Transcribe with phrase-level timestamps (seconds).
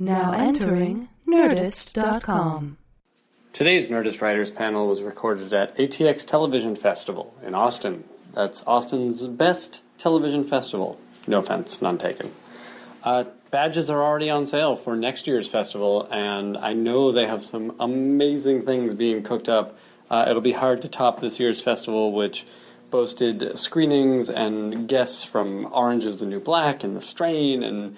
[0.00, 2.78] Now entering Nerdist.com.
[3.52, 8.04] Today's Nerdist Writers panel was recorded at ATX Television Festival in Austin.
[8.32, 11.00] That's Austin's best television festival.
[11.26, 12.32] No offense, none taken.
[13.02, 17.44] Uh, badges are already on sale for next year's festival, and I know they have
[17.44, 19.76] some amazing things being cooked up.
[20.08, 22.46] Uh, it'll be hard to top this year's festival, which
[22.90, 27.96] boasted screenings and guests from Orange is the New Black and The Strain and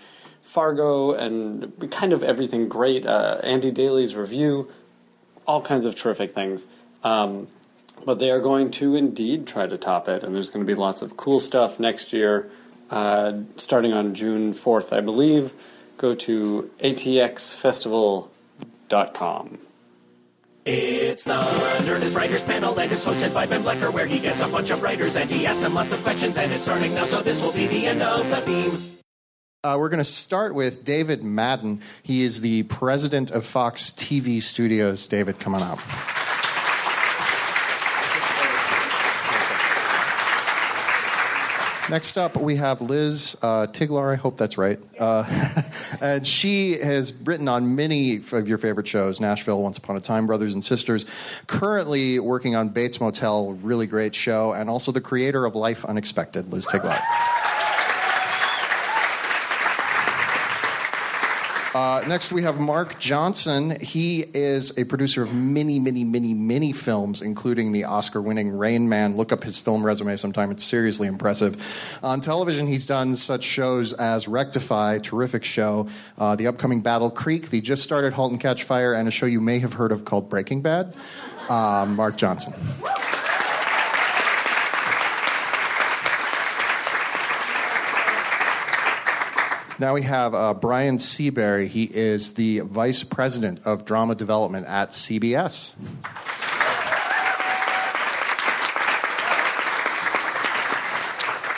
[0.50, 3.06] Fargo and kind of everything great.
[3.06, 4.68] Uh, Andy Daly's review,
[5.46, 6.66] all kinds of terrific things.
[7.04, 7.46] Um,
[8.04, 10.74] but they are going to indeed try to top it, and there's going to be
[10.74, 12.50] lots of cool stuff next year,
[12.90, 15.52] uh, starting on June 4th, I believe.
[15.98, 19.58] Go to atxfestival.com.
[20.66, 24.48] It's the Nerdist Writers Panel, and it's hosted by Ben Blacker, where he gets a
[24.48, 27.22] bunch of writers and he asks them lots of questions, and it's starting now, so
[27.22, 28.89] this will be the end of the theme.
[29.62, 31.82] Uh, we're going to start with David Madden.
[32.02, 35.06] He is the president of Fox TV Studios.
[35.06, 35.78] David, come on up.
[41.90, 44.10] Next up, we have Liz uh, Tigelaar.
[44.10, 44.78] I hope that's right.
[44.98, 45.24] Uh,
[46.00, 50.26] and she has written on many of your favorite shows Nashville, Once Upon a Time,
[50.26, 51.04] Brothers and Sisters.
[51.48, 56.50] Currently working on Bates Motel, really great show, and also the creator of Life Unexpected,
[56.50, 57.02] Liz Tigelaar.
[61.72, 63.78] Uh, next, we have Mark Johnson.
[63.80, 68.88] He is a producer of many, many, many, many films, including the Oscar winning Rain
[68.88, 69.16] Man.
[69.16, 71.56] Look up his film resume sometime, it's seriously impressive.
[72.02, 77.50] On television, he's done such shows as Rectify, terrific show, uh, the upcoming Battle Creek,
[77.50, 80.04] the just started Halt and Catch Fire, and a show you may have heard of
[80.04, 80.96] called Breaking Bad.
[81.48, 82.52] Uh, Mark Johnson.
[89.80, 91.66] Now we have uh, Bryan Seabury.
[91.66, 95.72] He is the vice president of drama development at CBS.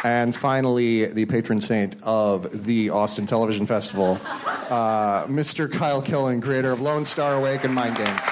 [0.04, 5.70] And finally, the patron saint of the Austin Television Festival, uh, Mr.
[5.70, 8.22] Kyle Killen, creator of Lone Star Awake and Mind Games.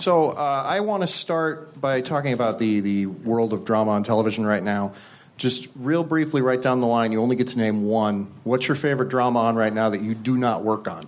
[0.00, 4.02] So uh, I want to start by talking about the, the world of drama on
[4.02, 4.94] television right now.
[5.36, 8.32] Just real briefly, right down the line, you only get to name one.
[8.44, 11.06] What's your favorite drama on right now that you do not work on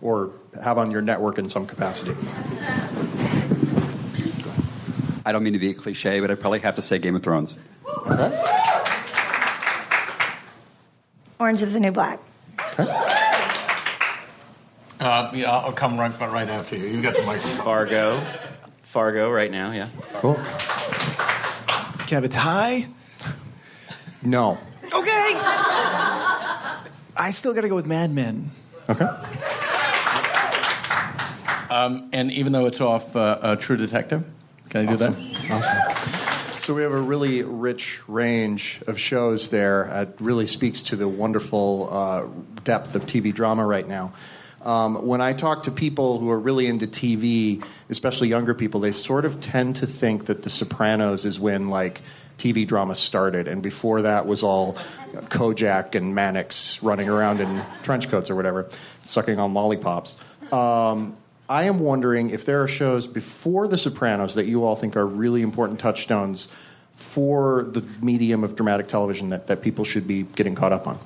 [0.00, 0.30] or
[0.62, 2.16] have on your network in some capacity?
[5.26, 7.24] I don't mean to be a cliche, but I probably have to say Game of
[7.24, 7.56] Thrones.
[8.06, 8.44] Okay.
[11.40, 12.20] Orange is the New Black.
[15.00, 16.86] Uh, yeah, I'll come right, right after you.
[16.86, 17.64] You got the microphone.
[17.64, 18.22] Fargo.
[18.82, 19.88] Fargo right now, yeah.
[20.18, 20.34] Cool.
[20.34, 22.86] Can I have a tie?
[24.22, 24.58] No.
[24.84, 25.32] Okay.
[27.16, 28.50] I still got to go with Mad Men.
[28.90, 29.06] Okay.
[31.70, 34.24] Um, and even though it's off uh, uh, True Detective,
[34.68, 35.16] can I do that?
[35.50, 36.58] Awesome.
[36.58, 39.84] So we have a really rich range of shows there.
[39.84, 42.26] It really speaks to the wonderful uh,
[42.64, 44.12] depth of TV drama right now.
[44.62, 48.92] Um, when I talk to people who are really into TV, especially younger people, they
[48.92, 52.02] sort of tend to think that The Sopranos is when like
[52.36, 54.74] TV drama started, and before that was all
[55.14, 58.68] Kojak and Mannix running around in trench coats or whatever,
[59.02, 60.16] sucking on lollipops.
[60.52, 61.14] Um,
[61.48, 65.06] I am wondering if there are shows before The Sopranos that you all think are
[65.06, 66.48] really important touchstones
[66.94, 70.98] for the medium of dramatic television that, that people should be getting caught up on.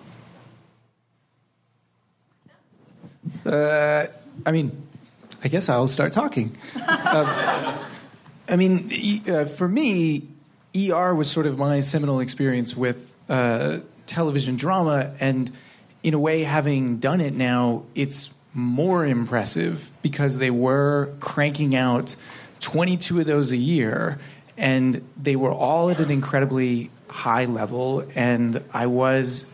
[3.45, 4.07] Uh,
[4.47, 4.87] I mean,
[5.43, 6.57] I guess I'll start talking.
[7.15, 7.29] Um,
[8.49, 10.27] I mean, e- uh, for me,
[10.77, 15.51] ER was sort of my seminal experience with uh, television drama, and
[16.03, 22.17] in a way, having done it now, it's more impressive because they were cranking out
[22.61, 24.19] 22 of those a year,
[24.57, 29.47] and they were all at an incredibly high level, and I was.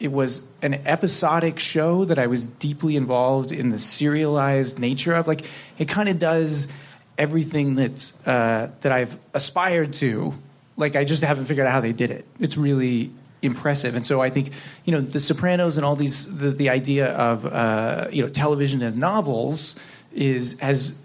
[0.00, 5.26] It, was an episodic show that I was deeply involved in the serialized nature of.
[5.26, 5.44] Like,
[5.78, 6.68] it kind of does
[7.16, 10.34] everything that uh, that I've aspired to.
[10.76, 12.26] Like, I just haven't figured out how they did it.
[12.38, 13.10] It's really
[13.42, 14.50] impressive, and so I think
[14.84, 18.82] you know, The Sopranos and all these the, the idea of uh, you know television
[18.82, 19.76] as novels
[20.12, 20.98] is has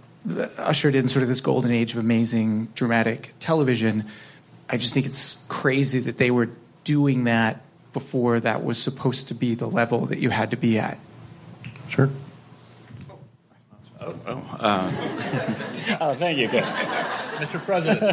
[0.58, 4.06] ushered in sort of this golden age of amazing dramatic television.
[4.70, 6.50] I just think it's crazy that they were
[6.84, 7.62] doing that
[7.94, 10.98] before that was supposed to be the level that you had to be at.
[11.88, 12.10] Sure.
[14.02, 14.92] Oh, oh, uh,
[16.02, 16.48] oh thank you.
[16.50, 16.64] Good.
[16.64, 17.64] Mr.
[17.64, 18.04] President.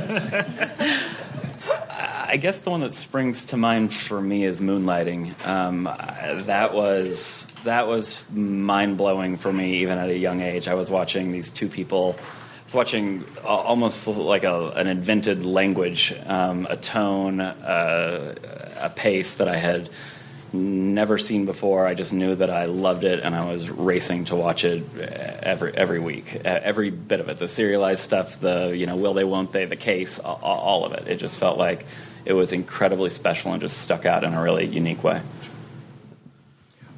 [2.30, 5.34] I guess the one that springs to mind for me is Moonlighting.
[5.44, 10.68] Um, that was that was mind blowing for me, even at a young age.
[10.68, 12.16] I was watching these two people.
[12.16, 18.36] I was watching almost like a, an invented language, um, a tone, uh,
[18.80, 19.90] a pace that I had
[20.52, 21.86] never seen before.
[21.86, 25.74] I just knew that I loved it, and I was racing to watch it every
[25.74, 27.36] every week, every bit of it.
[27.36, 31.06] The serialized stuff, the you know, will they, won't they, the case, all of it.
[31.06, 31.86] It just felt like
[32.24, 35.22] it was incredibly special and just stuck out in a really unique way.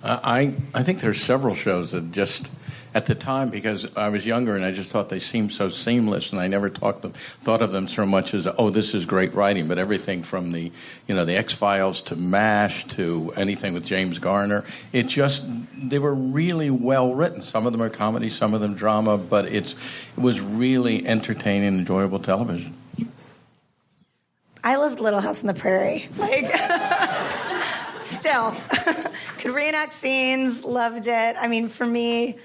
[0.02, 2.50] Uh, I I think there's several shows that just
[2.94, 6.32] at the time because I was younger and I just thought they seemed so seamless
[6.32, 9.68] and I never them, thought of them so much as oh this is great writing
[9.68, 10.70] but everything from the
[11.06, 15.44] you know the X Files to MASH to anything with James Garner it just
[15.76, 19.46] they were really well written some of them are comedy some of them drama but
[19.46, 19.72] it's
[20.16, 22.74] it was really entertaining enjoyable television.
[24.64, 26.54] I loved Little House on the Prairie like.
[28.02, 28.54] still
[29.38, 32.36] could reenact scenes loved it i mean for me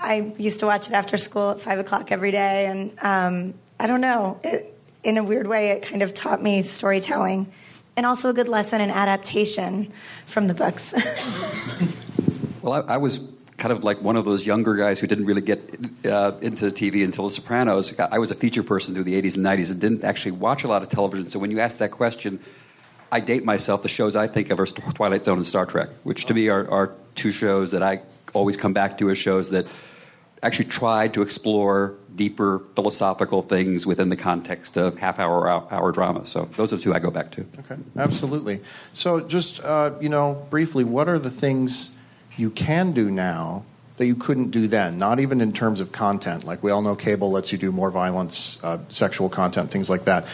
[0.00, 3.86] I used to watch it after school at five o'clock every day, and um, I
[3.86, 4.40] don't know.
[4.44, 4.72] It,
[5.02, 7.52] in a weird way, it kind of taught me storytelling,
[7.96, 9.92] and also a good lesson in adaptation
[10.26, 10.92] from the books.
[12.62, 15.42] well, I, I, was kind of like one of those younger guys who didn't really
[15.42, 17.98] get uh, into TV until The Sopranos.
[17.98, 20.68] I was a feature person through the '80s and '90s, and didn't actually watch a
[20.68, 21.30] lot of television.
[21.30, 22.40] So when you ask that question.
[23.12, 23.84] I date myself.
[23.84, 26.68] The shows I think of are Twilight Zone and Star Trek, which to me are,
[26.68, 28.00] are two shows that I
[28.36, 29.66] always come back to as shows that
[30.42, 36.26] actually tried to explore deeper philosophical things within the context of half hour hour drama.
[36.26, 37.40] So those are the two I go back to.
[37.60, 38.60] Okay, absolutely.
[38.92, 41.96] So just uh, you know, briefly, what are the things
[42.36, 43.64] you can do now
[43.96, 44.98] that you couldn't do then?
[44.98, 46.44] Not even in terms of content.
[46.44, 50.04] Like we all know, cable lets you do more violence, uh, sexual content, things like
[50.04, 50.28] that.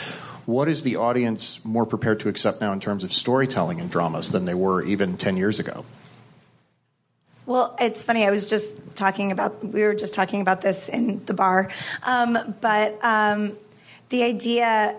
[0.47, 4.31] What is the audience more prepared to accept now in terms of storytelling in dramas
[4.31, 5.85] than they were even ten years ago?
[7.53, 8.27] Well, it's funny.
[8.27, 11.69] I was just talking about, we were just talking about this in the bar.
[12.03, 13.59] Um, but um,
[14.09, 14.97] the idea,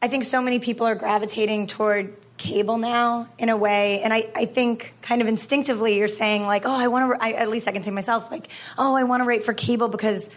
[0.00, 4.00] I think so many people are gravitating toward cable now in a way.
[4.00, 7.50] And I, I think kind of instinctively you're saying, like, oh, I want to, at
[7.50, 10.30] least I can say myself, like, oh, I want to write for cable because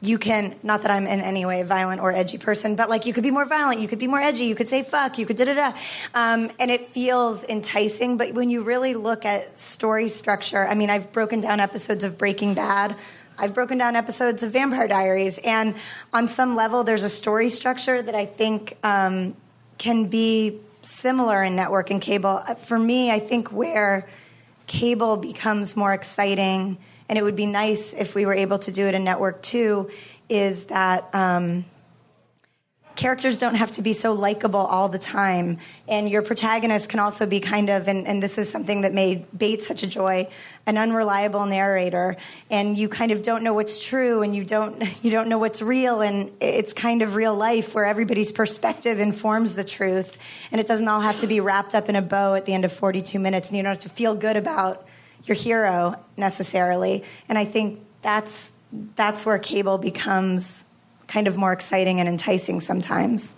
[0.00, 3.06] you can not that i'm in any way a violent or edgy person but like
[3.06, 5.26] you could be more violent you could be more edgy you could say fuck you
[5.26, 5.72] could da da da
[6.14, 10.90] um, and it feels enticing but when you really look at story structure i mean
[10.90, 12.96] i've broken down episodes of breaking bad
[13.40, 15.76] I've broken down episodes of Vampire Diaries, and
[16.12, 19.36] on some level, there's a story structure that I think um,
[19.78, 22.38] can be similar in network and cable.
[22.66, 24.08] For me, I think where
[24.66, 26.78] cable becomes more exciting
[27.08, 29.90] and it would be nice if we were able to do it in network too,
[30.28, 31.64] is that um,
[32.98, 35.58] characters don't have to be so likable all the time.
[35.86, 39.24] And your protagonist can also be kind of, and, and, this is something that made
[39.38, 40.28] Bates such a joy,
[40.66, 42.16] an unreliable narrator.
[42.50, 45.62] And you kind of don't know what's true and you don't, you don't know what's
[45.62, 46.00] real.
[46.00, 50.18] And it's kind of real life where everybody's perspective informs the truth.
[50.50, 52.64] And it doesn't all have to be wrapped up in a bow at the end
[52.64, 53.46] of 42 minutes.
[53.46, 54.87] And you don't have to feel good about
[55.24, 57.04] your hero necessarily.
[57.28, 58.52] And I think that's
[58.96, 60.66] that's where cable becomes
[61.06, 63.34] kind of more exciting and enticing sometimes.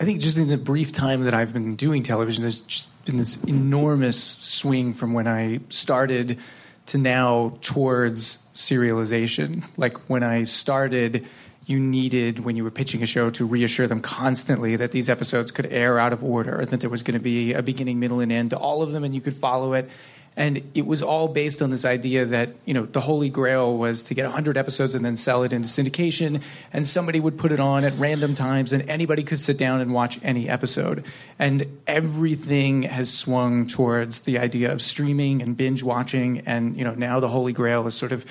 [0.00, 3.18] I think just in the brief time that I've been doing television, there's just been
[3.18, 6.38] this enormous swing from when I started
[6.86, 9.64] to now towards serialization.
[9.76, 11.28] Like when I started,
[11.66, 15.52] you needed, when you were pitching a show, to reassure them constantly that these episodes
[15.52, 18.32] could air out of order, that there was going to be a beginning, middle, and
[18.32, 19.88] end to all of them, and you could follow it.
[20.36, 24.02] And it was all based on this idea that, you know, the holy grail was
[24.04, 26.42] to get 100 episodes and then sell it into syndication.
[26.72, 29.92] And somebody would put it on at random times and anybody could sit down and
[29.92, 31.04] watch any episode.
[31.38, 36.40] And everything has swung towards the idea of streaming and binge watching.
[36.40, 38.24] And, you know, now the holy grail is sort of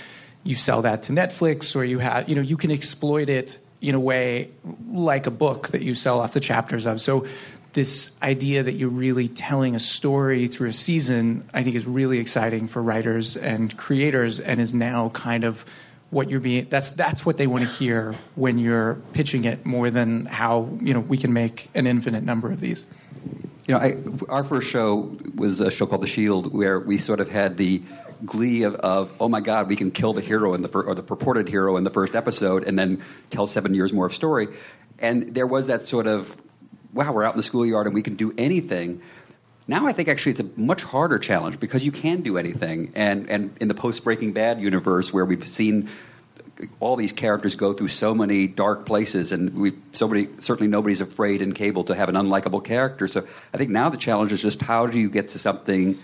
[0.44, 3.96] you sell that to Netflix or you have, you know, you can exploit it in
[3.96, 4.50] a way
[4.92, 7.00] like a book that you sell off the chapters of.
[7.02, 7.26] So
[7.74, 12.20] this idea that you're really telling a story through a season, I think is really
[12.20, 15.66] exciting for writers and creators, and is now kind of
[16.10, 16.68] what you're being.
[16.70, 20.94] That's that's what they want to hear when you're pitching it, more than how you
[20.94, 22.86] know we can make an infinite number of these.
[23.68, 23.98] You know, I,
[24.28, 27.82] our first show was a show called The Shield, where we sort of had the
[28.26, 30.94] glee of, of, oh my god we can kill the hero in the fir- or
[30.94, 33.02] the purported hero in the first episode and then
[33.32, 34.48] tell seven years more of story
[35.00, 36.40] and there was that sort of
[36.94, 39.02] wow, we're out in the schoolyard and we can do anything.
[39.68, 42.92] Now I think actually it's a much harder challenge because you can do anything.
[42.96, 45.90] And, and in the post Breaking Bad universe, where we've seen
[46.80, 50.08] all these characters go through so many dark places, and we so
[50.40, 53.08] certainly nobody's afraid in cable to have an unlikable character.
[53.08, 56.00] So I think now the challenge is just how do you get to something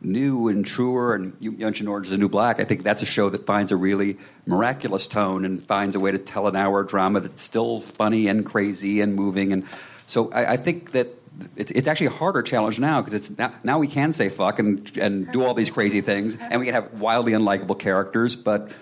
[0.00, 1.14] new and truer.
[1.14, 2.60] And you mentioned Orange is the New Black.
[2.60, 6.10] I think that's a show that finds a really miraculous tone and finds a way
[6.10, 9.52] to tell an hour drama that's still funny and crazy and moving.
[9.52, 9.64] And
[10.10, 11.08] so I, I think that
[11.56, 14.58] it's, it's actually a harder challenge now because it's now, now we can say fuck
[14.58, 18.72] and, and do all these crazy things and we can have wildly unlikable characters, but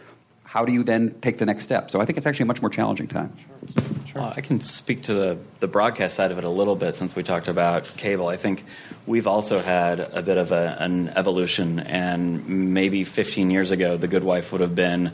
[0.44, 1.90] how do you then take the next step?
[1.90, 3.34] So I think it's actually a much more challenging time.
[4.06, 4.22] Sure.
[4.22, 7.14] Uh, I can speak to the, the broadcast side of it a little bit since
[7.14, 8.28] we talked about cable.
[8.28, 8.64] I think
[9.06, 14.08] we've also had a bit of a, an evolution, and maybe 15 years ago, The
[14.08, 15.12] Good Wife would have been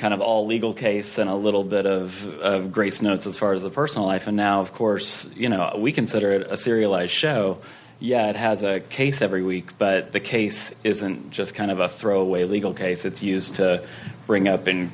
[0.00, 3.52] kind of all legal case and a little bit of, of grace notes as far
[3.52, 4.26] as the personal life.
[4.26, 7.58] And now, of course, you know, we consider it a serialized show.
[8.00, 11.88] Yeah, it has a case every week, but the case isn't just kind of a
[11.88, 13.04] throwaway legal case.
[13.04, 13.84] It's used to
[14.26, 14.90] bring up, and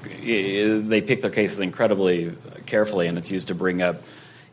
[0.91, 2.35] they pick their cases incredibly
[2.67, 4.03] carefully, and it's used to bring up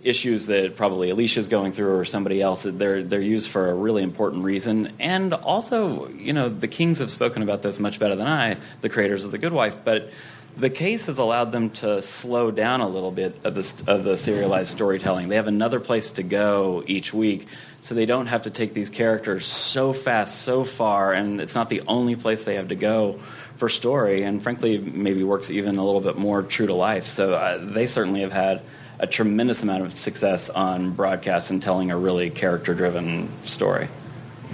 [0.03, 2.61] issues that probably Alicia's going through or somebody else.
[2.61, 7.09] They're they're used for a really important reason, and also, you know, the Kings have
[7.09, 10.11] spoken about this much better than I, the creators of The Good Wife, but.
[10.55, 14.17] The case has allowed them to slow down a little bit of the, of the
[14.17, 15.29] serialized storytelling.
[15.29, 17.47] They have another place to go each week,
[17.81, 21.69] so they don't have to take these characters so fast, so far, and it's not
[21.69, 23.19] the only place they have to go
[23.57, 27.07] for story, and frankly, maybe works even a little bit more true to life.
[27.07, 28.61] So uh, they certainly have had
[28.99, 33.87] a tremendous amount of success on broadcast and telling a really character-driven story.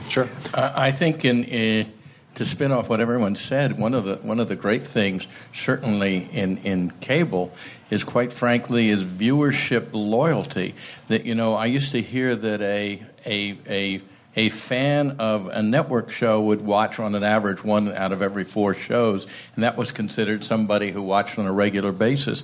[0.08, 0.30] Sure.
[0.54, 1.92] Uh, I think in, in,
[2.40, 6.30] to spin off what everyone said, one of the one of the great things, certainly
[6.32, 7.52] in in cable,
[7.90, 10.74] is quite frankly is viewership loyalty.
[11.10, 14.02] That you know, I used to hear that a a a
[14.38, 18.46] a fan of a network show would watch on an average one out of every
[18.46, 22.44] four shows, and that was considered somebody who watched on a regular basis.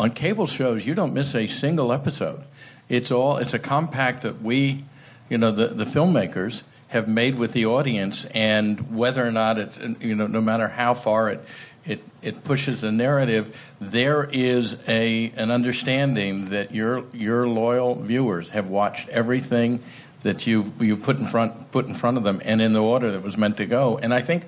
[0.00, 2.42] On cable shows, you don't miss a single episode.
[2.88, 4.84] It's all it's a compact that we,
[5.28, 9.78] you know, the, the filmmakers have made with the audience, and whether or not it's
[10.00, 11.44] you know, no matter how far it
[11.86, 13.56] it, it pushes the narrative.
[13.80, 19.80] There is a an understanding that your your loyal viewers have watched everything
[20.22, 23.12] that you you put in front put in front of them and in the order
[23.12, 23.98] that was meant to go.
[23.98, 24.44] And I think,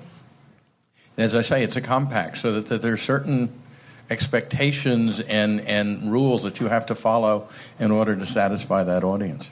[1.17, 3.53] as I say, it's a compact so that, that there are certain
[4.09, 7.47] expectations and and rules that you have to follow
[7.79, 9.47] in order to satisfy that audience.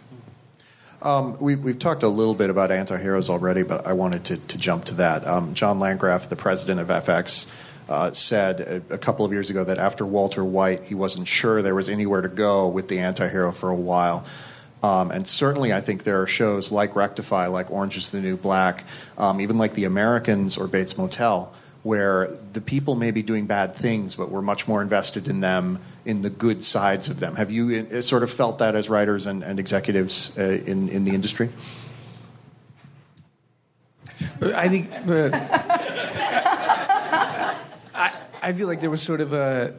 [1.02, 4.58] Um, we, have talked a little bit about anti-heroes already, but I wanted to, to
[4.58, 5.28] jump to that.
[5.28, 7.52] Um, John Landgraf, the president of FX,
[7.88, 11.62] uh, said a, a, couple of years ago that after Walter White, he wasn't sure
[11.62, 14.26] there was anywhere to go with the anti-hero for a while.
[14.84, 18.36] Um, and certainly, I think there are shows like Rectify, like Orange is the New
[18.36, 18.84] Black,
[19.18, 23.76] um, even like The Americans or Bates Motel, where the people may be doing bad
[23.76, 27.36] things, but we're much more invested in them, in the good sides of them.
[27.36, 31.06] Have you uh, sort of felt that as writers and, and executives uh, in, in
[31.06, 31.50] the industry?
[34.42, 34.92] I think.
[35.08, 35.30] Uh,
[37.94, 39.74] I, I feel like there was sort of a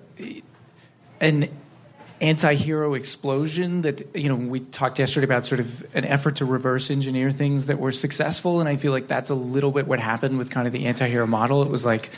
[1.20, 1.48] an
[2.20, 6.90] anti-hero explosion that you know we talked yesterday about sort of an effort to reverse
[6.90, 8.60] engineer things that were successful.
[8.60, 11.26] And i feel like that's a little bit what happened with kind of the anti-hero
[11.26, 11.62] model.
[11.62, 12.10] It was like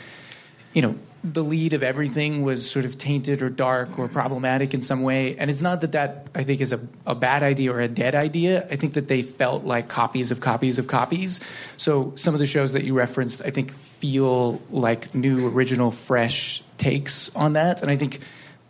[0.73, 4.81] you know the lead of everything was sort of tainted or dark or problematic in
[4.81, 5.37] some way.
[5.37, 8.15] And it's not that that i think is a, a bad idea or a dead
[8.15, 8.67] idea.
[8.71, 11.39] I think that they felt like copies of copies of copies.
[11.77, 16.63] So some of the shows that you referenced i think feel like new original fresh
[16.77, 17.81] takes on that.
[17.81, 18.21] And i think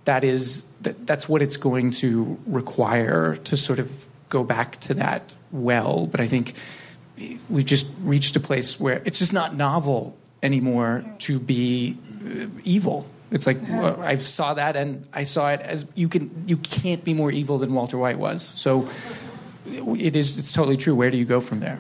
[0.06, 4.94] that is that, that's what it's going to require to sort of go back to
[4.96, 6.08] that well.
[6.08, 6.54] But I think
[7.50, 13.08] we've just reached a place where it's just not novel anymore to be uh, evil.
[13.30, 16.44] It's like well, I saw that, and I saw it as you can.
[16.48, 18.42] You can't be more evil than Walter White was.
[18.42, 18.90] So
[19.66, 20.38] it is.
[20.38, 20.96] It's totally true.
[20.96, 21.80] Where do you go from there?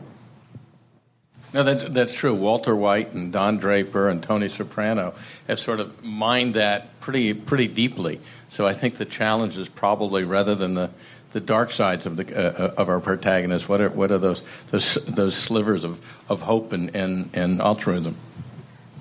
[1.53, 2.33] No, that's, that's true.
[2.33, 5.13] Walter White and Don Draper and Tony Soprano
[5.47, 8.21] have sort of mined that pretty pretty deeply.
[8.49, 10.89] So I think the challenge is probably rather than the
[11.31, 13.67] the dark sides of the uh, of our protagonists.
[13.67, 18.15] What are what are those those those slivers of, of hope and, and, and altruism?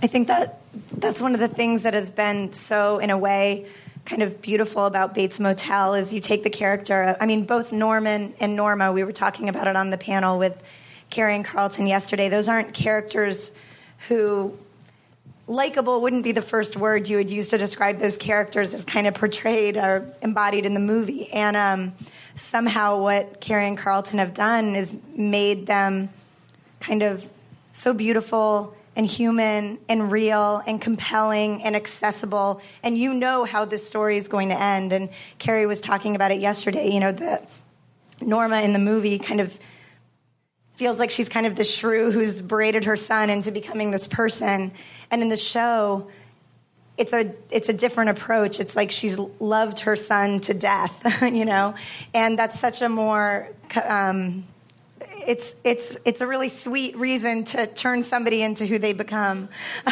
[0.03, 0.61] I think that
[0.93, 3.67] that's one of the things that has been so in a way
[4.05, 7.17] kind of beautiful about Bates Motel is you take the character.
[7.21, 8.93] I mean, both Norman and Norma.
[8.93, 10.61] We were talking about it on the panel with
[11.11, 12.29] Kerry and Carlton yesterday.
[12.29, 13.53] Those aren't characters
[14.09, 14.57] who
[15.47, 19.09] likable wouldn't be the first word you would use to describe those characters as kind
[19.09, 21.31] of portrayed or embodied in the movie.
[21.33, 21.93] And um,
[22.37, 26.09] somehow, what Kerry and Carlton have done is made them
[26.79, 27.29] kind of
[27.73, 33.87] so beautiful and human and real and compelling and accessible and you know how this
[33.87, 37.41] story is going to end and Kerry was talking about it yesterday you know the
[38.21, 39.57] norma in the movie kind of
[40.81, 44.73] feels like she's kind of the shrew who's berated her son into becoming this person.
[45.11, 46.09] And in the show
[46.97, 48.61] it's a it's a different approach.
[48.61, 51.75] It's like she's loved her son to death you know?
[52.15, 53.51] And that's such a more
[53.85, 54.45] um,
[55.27, 59.49] it's it's it's a really sweet reason to turn somebody into who they become,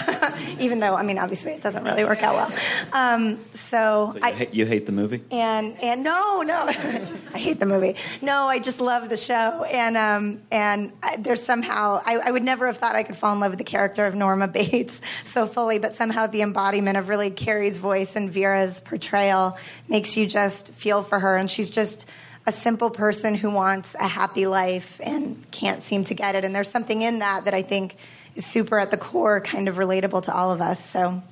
[0.61, 2.58] even though I mean obviously it doesn't really work out well.
[2.92, 5.23] Um, so, So you, I, hate, you hate the movie?
[5.30, 6.66] and and no no
[7.35, 7.97] I hate the movie.
[8.23, 12.42] No, I just love the show, and um, and I, there's somehow I, I would
[12.42, 15.47] never have thought I could fall in love with the character of Norma Bates so
[15.47, 19.56] fully, but somehow the embodiment of really Kerry's voice and Vera's portrayal
[19.88, 22.08] makes you just feel for her, and she's just
[22.49, 26.45] a simple person who wants a happy life and can't seem to get it.
[26.45, 27.97] And there's something in that that I think
[28.35, 30.83] is super at the core, kind of relatable to all of us.
[30.88, 31.23] So.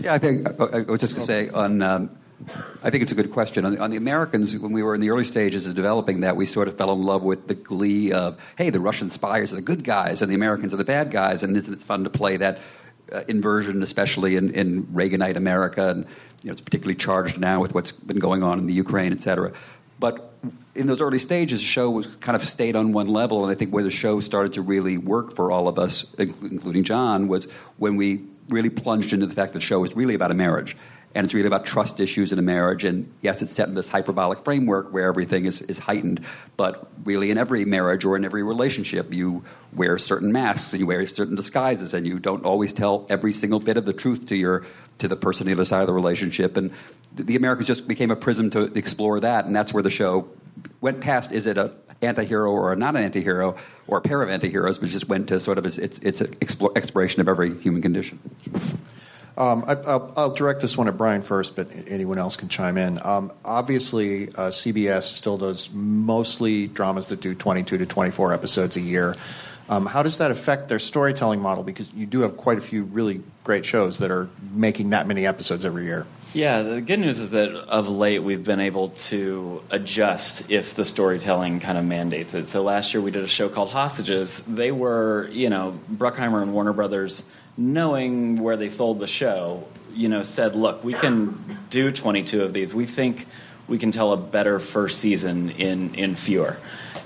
[0.00, 1.80] Yeah, I think I, I was just going to say on.
[1.80, 2.10] Um,
[2.82, 3.64] I think it's a good question.
[3.64, 6.36] On the, on the Americans, when we were in the early stages of developing that,
[6.36, 9.56] we sort of fell in love with the glee of, hey, the Russian spies are
[9.56, 12.10] the good guys and the Americans are the bad guys, and isn't it fun to
[12.10, 12.58] play that
[13.10, 16.04] uh, inversion, especially in, in Reaganite America, and
[16.42, 19.20] you know, it's particularly charged now with what's been going on in the Ukraine, et
[19.20, 19.52] cetera.
[19.98, 20.32] But
[20.74, 23.54] in those early stages, the show was kind of stayed on one level, and I
[23.54, 27.46] think where the show started to really work for all of us, including John, was
[27.78, 30.76] when we really plunged into the fact that the show is really about a marriage.
[31.14, 32.84] And it's really about trust issues in a marriage.
[32.84, 36.20] And yes, it's set in this hyperbolic framework where everything is, is heightened.
[36.58, 40.86] But really, in every marriage or in every relationship, you wear certain masks and you
[40.86, 44.36] wear certain disguises, and you don't always tell every single bit of the truth to
[44.36, 44.66] your
[44.98, 46.54] to the person on the other side of the relationship.
[46.58, 46.70] And
[47.14, 50.28] the Americans just became a prism to explore that, and that's where the show
[50.80, 51.32] went past.
[51.32, 51.72] Is it a
[52.02, 55.58] anti-hero or not an anti-hero or a pair of anti-heroes, but just went to sort
[55.58, 56.22] of its its, its
[56.74, 58.18] exploration of every human condition.
[59.38, 62.78] Um, I, will I'll direct this one at Bryan first, but anyone else can chime
[62.78, 62.98] in.
[63.04, 68.80] Um, obviously, uh, CBS still does mostly dramas that do 22 to 24 episodes a
[68.80, 69.14] year.
[69.68, 71.64] Um, how does that affect their storytelling model?
[71.64, 75.26] Because you do have quite a few really great shows that are making that many
[75.26, 76.06] episodes every year.
[76.36, 80.84] Yeah, the good news is that of late we've been able to adjust if the
[80.84, 82.44] storytelling kind of mandates it.
[82.44, 84.40] So last year we did a show called Hostages.
[84.40, 87.24] They were, you know, Bruckheimer and Warner Brothers,
[87.56, 92.52] knowing where they sold the show, you know, said, look, we can do 22 of
[92.52, 92.74] these.
[92.74, 93.26] We think
[93.66, 96.58] we can tell a better first season in, in fewer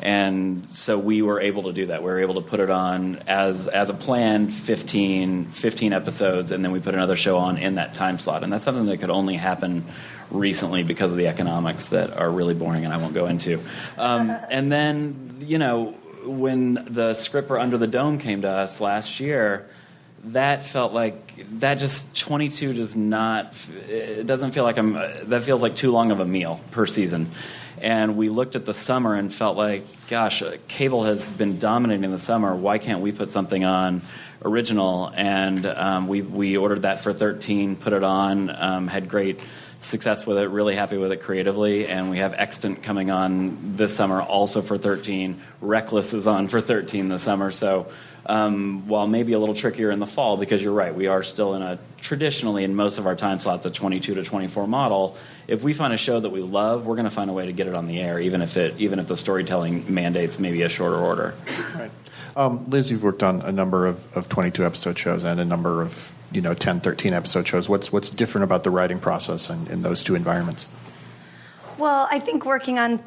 [0.03, 2.03] and so we were able to do that.
[2.03, 6.65] We were able to put it on as as a planned 15, 15 episodes, and
[6.65, 8.43] then we put another show on in that time slot.
[8.43, 9.85] And that's something that could only happen
[10.31, 13.61] recently because of the economics that are really boring, and I won't go into.
[13.99, 18.81] Um, and then you know when the script for Under the Dome came to us
[18.81, 19.69] last year
[20.23, 23.55] that felt like that just 22 does not
[23.89, 27.31] it doesn't feel like i'm that feels like too long of a meal per season
[27.81, 32.11] and we looked at the summer and felt like, gosh, uh, cable has been dominating
[32.11, 32.55] the summer.
[32.55, 34.03] Why can't we put something on
[34.45, 35.13] original?
[35.15, 39.41] And um, we we ordered that for 13, put it on, um, had great
[39.81, 41.87] success with it, really happy with it creatively.
[41.87, 45.41] And we have Extant coming on this summer also for 13.
[45.61, 47.51] Reckless is on for 13 this summer.
[47.51, 47.91] So
[48.31, 51.55] um, while maybe a little trickier in the fall, because you're right, we are still
[51.55, 55.17] in a traditionally in most of our time slots a 22 to 24 model.
[55.49, 57.53] If we find a show that we love, we're going to find a way to
[57.53, 60.69] get it on the air, even if it even if the storytelling mandates maybe a
[60.69, 61.35] shorter order.
[61.75, 61.91] Right.
[62.37, 65.83] Um, Liz, you've worked on a number of, of 22 episode shows and a number
[65.83, 67.69] of you know 10, 13 episode shows.
[67.69, 70.71] What's what's different about the writing process in, in those two environments?
[71.79, 73.03] Well, I think working on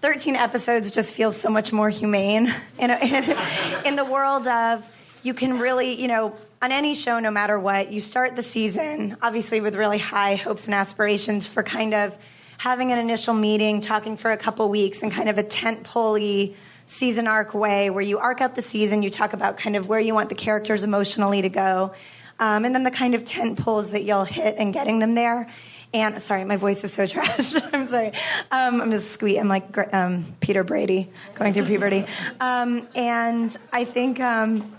[0.00, 4.88] 13 episodes just feels so much more humane in, a, in, in the world of
[5.22, 9.16] you can really, you know, on any show, no matter what, you start the season
[9.22, 12.16] obviously with really high hopes and aspirations for kind of
[12.58, 16.56] having an initial meeting, talking for a couple weeks, and kind of a tent pulley
[16.86, 20.00] season arc way where you arc out the season, you talk about kind of where
[20.00, 21.92] you want the characters emotionally to go,
[22.38, 25.48] um, and then the kind of tent pulls that you'll hit and getting them there.
[25.94, 27.54] And sorry, my voice is so trash.
[27.72, 28.12] I'm sorry.
[28.50, 29.38] Um, I'm just squeak.
[29.38, 32.04] I'm like um, Peter Brady going through puberty.
[32.40, 34.74] Um, and I think um,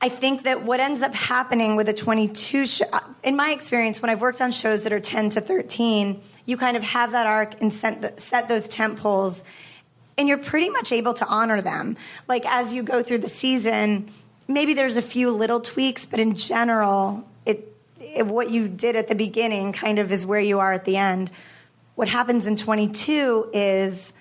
[0.00, 2.86] I think that what ends up happening with a 22 show,
[3.22, 6.76] in my experience, when I've worked on shows that are 10 to 13, you kind
[6.76, 9.44] of have that arc and set, set those tent poles,
[10.18, 11.96] and you're pretty much able to honor them.
[12.26, 14.08] Like as you go through the season,
[14.48, 17.71] maybe there's a few little tweaks, but in general, it
[18.20, 21.30] what you did at the beginning kind of is where you are at the end.
[21.94, 24.12] What happens in 22 is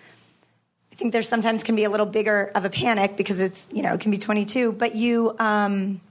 [0.91, 3.81] I think there sometimes can be a little bigger of a panic because it's you
[3.81, 5.35] know it can be 22, but you.
[5.39, 6.01] Um,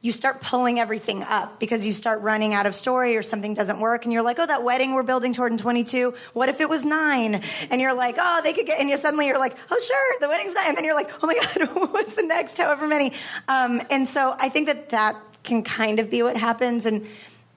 [0.00, 3.80] you start pulling everything up because you start running out of story or something doesn't
[3.80, 6.68] work and you're like, oh, that wedding we're building toward in 22, what if it
[6.68, 7.42] was nine?
[7.70, 10.28] And you're like, oh, they could get, and you suddenly you're like, oh, sure, the
[10.28, 10.68] wedding's nine.
[10.68, 13.12] And then you're like, oh my God, what's the next however many?
[13.48, 15.16] Um, and so I think that that
[15.48, 16.86] can kind of be what happens.
[16.86, 17.06] And,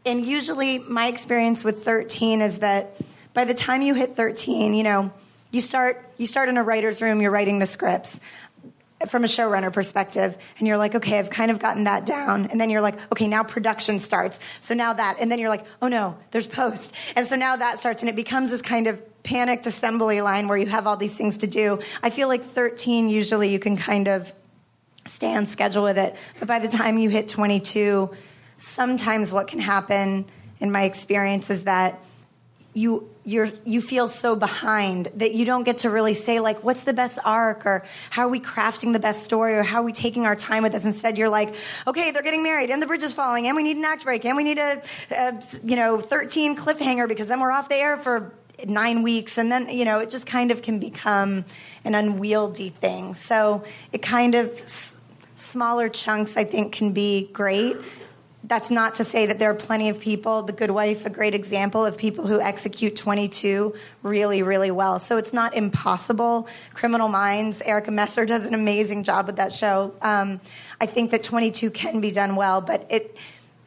[0.06, 2.98] and usually my experience with 13 is that
[3.34, 5.14] by the time you hit 13, you know,
[5.52, 8.20] you start, you start in a writer's room, you're writing the scripts
[9.08, 12.46] from a showrunner perspective and you're like okay i've kind of gotten that down.
[12.46, 14.40] And then you're like okay now production starts.
[14.60, 16.94] So now that and then you're like oh no there's post.
[17.16, 20.58] And so now that starts and it becomes this kind of panicked assembly line where
[20.58, 21.80] you have all these things to do.
[22.04, 24.32] I feel like 13 usually you can kind of
[25.08, 26.16] stay on schedule with it.
[26.40, 28.10] But by the time you hit 22
[28.62, 30.26] sometimes what can happen
[30.60, 32.00] in my experience is that
[32.74, 36.84] you you're you feel so behind that you don't get to really say like what's
[36.84, 39.92] the best arc or how are we crafting the best story or how are we
[39.92, 40.86] taking our time with this?
[40.86, 41.54] Instead you're like
[41.86, 44.24] okay they're getting married and the bridge is falling and we need an act break
[44.26, 47.98] and we need a, a you know 13 cliffhanger because then we're off the air
[47.98, 48.32] for
[48.68, 51.46] nine weeks and then you know it just kind of can become
[51.86, 53.16] an unwieldy thing.
[53.16, 54.98] So it kind of s-
[55.36, 57.76] smaller chunks i think can be great.
[58.44, 60.42] That's not to say that there are plenty of people.
[60.42, 65.00] The good wife a great example of people who execute 22 really really well.
[65.00, 66.48] So it's not impossible.
[66.74, 69.94] Criminal minds erica messer does an amazing job with that show.
[70.02, 70.42] Um,
[70.80, 73.16] i think that 22 can be done well but it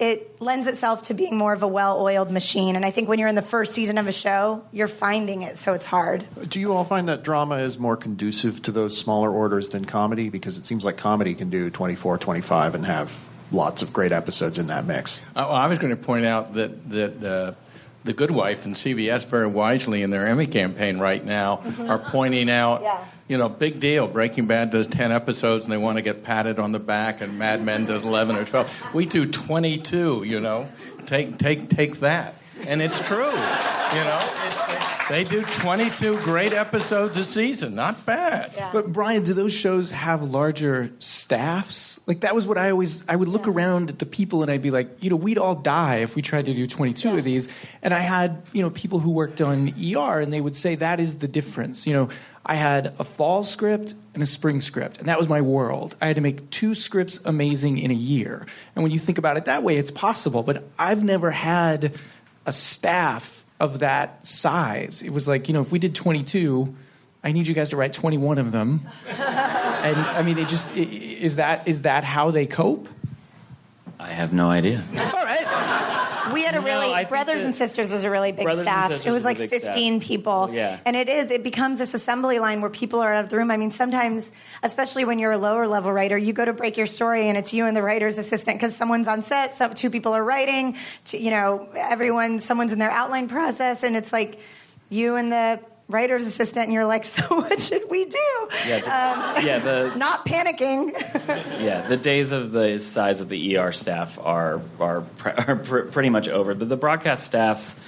[0.01, 3.29] it lends itself to being more of a well-oiled machine and i think when you're
[3.29, 6.73] in the first season of a show you're finding it so it's hard Do you
[6.73, 10.29] all find that drama is more conducive to those smaller orders than comedy?
[10.31, 14.59] Because it seems like comedy can do 24, 25 and have lots of great episodes
[14.59, 15.21] in that mix.
[15.29, 17.55] Uh, well, I was going to point out that that uh,
[18.05, 22.51] the Good Wife and CBS very wisely in their Emmy campaign right now are pointing
[22.51, 23.05] out, Yeah.
[23.29, 24.07] You know, big deal.
[24.07, 27.39] Breaking Bad does ten episodes and they want to get patted on the back, and
[27.39, 28.73] Mad Men does eleven or twelve.
[28.95, 30.25] We do twenty-two.
[30.25, 30.69] You know,
[31.07, 32.35] take take take that,
[32.67, 33.31] and it's true.
[33.31, 34.35] You know,
[35.09, 37.75] they do twenty-two great episodes a season.
[37.75, 38.55] Not bad.
[38.73, 42.01] But Bryan, do those shows have larger staffs?
[42.07, 44.63] Like that was what I always I would look around at the people and I'd
[44.63, 47.49] be like, you know, we'd all die if we tried to do 22 of these.
[47.83, 51.01] And I had, you know, people who worked on ER and they would say that
[51.01, 51.87] is the difference.
[51.87, 52.09] You know,
[52.47, 55.97] I had a fall script and a spring script, and that was my world.
[56.01, 58.47] I had to make two scripts amazing in a year.
[58.77, 61.99] And when you think about it that way, it's possible, but I've never had
[62.47, 65.03] a staff of that size.
[65.03, 66.75] It was like, you know, if we did 22,
[67.23, 68.87] I need you guys to write 21 of them.
[69.09, 72.89] and I mean, it just i- i- is that is that how they cope?
[73.99, 74.83] I have no idea.
[76.59, 76.65] All right.
[76.65, 79.07] We had a No, really I Brothers and Sisters was a really big staff.
[79.07, 80.09] It was like 15 staff.
[80.09, 80.51] people.
[80.53, 80.79] Yeah.
[80.85, 83.51] And it is it becomes this assembly line where people are out of the room.
[83.51, 84.31] I mean, sometimes
[84.63, 87.53] especially when you're a lower level writer, you go to break your story and it's
[87.53, 91.19] you and the writer's assistant cuz someone's on set, some two people are writing, to,
[91.21, 94.39] you know, everyone someone's in their outline process and it's like
[94.91, 99.47] you and the writer's assistant and you're like, "So what should we do?" Yeah, the,
[99.47, 100.93] yeah, the Not panicking.
[101.61, 105.81] yeah, the days of the size of the ER staff are are, pre- are pr-
[105.81, 106.55] pretty much over.
[106.55, 107.81] The, the broadcast staffs,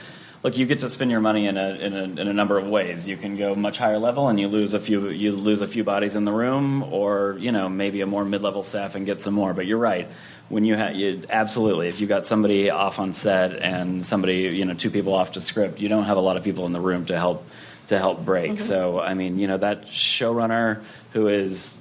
[0.43, 2.69] look, you get to spend your money in a, in a in a number of
[2.69, 3.09] ways.
[3.09, 5.85] You can go much higher level and you lose a few you lose a few
[5.85, 9.23] bodies in the room, or you know maybe a more mid level staff and get
[9.23, 9.55] some more.
[9.55, 10.09] But you're right.
[10.49, 14.65] When you have you absolutely, if you've got somebody off on set and somebody you
[14.65, 16.81] know two people off to script, you don't have a lot of people in the
[16.81, 17.45] room to help
[17.88, 18.53] to help break.
[18.53, 18.61] Mm-hmm.
[18.61, 21.75] So I mean, you know that showrunner who is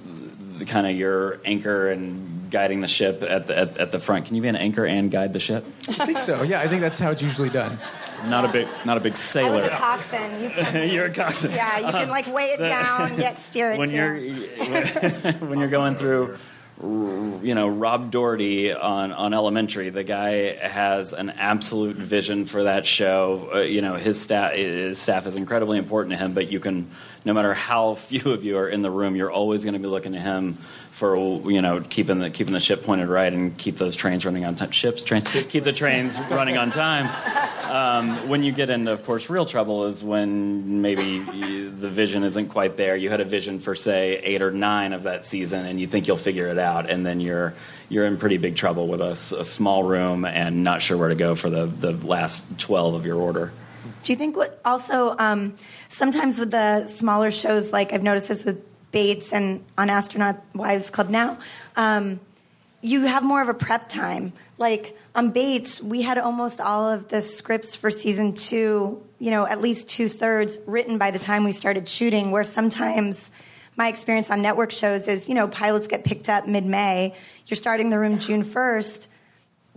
[0.66, 4.26] kind of your anchor and guiding the ship at the at, at the front.
[4.26, 5.64] Can you be an anchor and guide the ship?
[5.88, 6.42] I think so.
[6.42, 7.78] Yeah, I think that's how it's usually done.
[8.26, 9.64] Not a big not a big I was sailor.
[9.64, 10.42] a coxswain.
[10.42, 11.54] You can, you're a coxswain.
[11.54, 13.94] yeah, you can like weigh it down yet steer it when too.
[13.94, 16.36] you're when you're going through
[16.82, 19.88] you know Rob Doherty on on Elementary.
[19.88, 23.50] The guy has an absolute vision for that show.
[23.54, 26.90] Uh, you know his staff his staff is incredibly important to him but you can
[27.24, 29.86] no matter how few of you are in the room you're always going to be
[29.86, 30.58] looking to him
[30.96, 31.14] for
[31.50, 34.54] you know keeping the keeping the ship pointed right and keep those trains running on
[34.54, 37.06] time ships trains keep the trains running on time
[37.70, 42.48] um, when you get into, of course, real trouble is when maybe the vision isn't
[42.48, 42.96] quite there.
[42.96, 46.06] You had a vision for, say, eight or nine of that season, and you think
[46.06, 47.54] you'll figure it out, and then you're
[47.88, 51.34] you're in pretty big trouble with a small room and not sure where to go
[51.34, 53.52] for the, the last twelve of your order.
[54.02, 55.54] Do you think what also um,
[55.88, 60.90] sometimes with the smaller shows, like I've noticed this with Bates and on Astronaut Wives
[60.90, 61.38] Club now,
[61.76, 62.20] um,
[62.80, 64.32] you have more of a prep time.
[64.58, 69.46] Like on Bates, we had almost all of the scripts for season two, you know,
[69.46, 73.30] at least two thirds written by the time we started shooting, where sometimes
[73.76, 77.14] my experience on network shows is, you know, pilots get picked up mid May,
[77.46, 79.06] you're starting the room June 1st.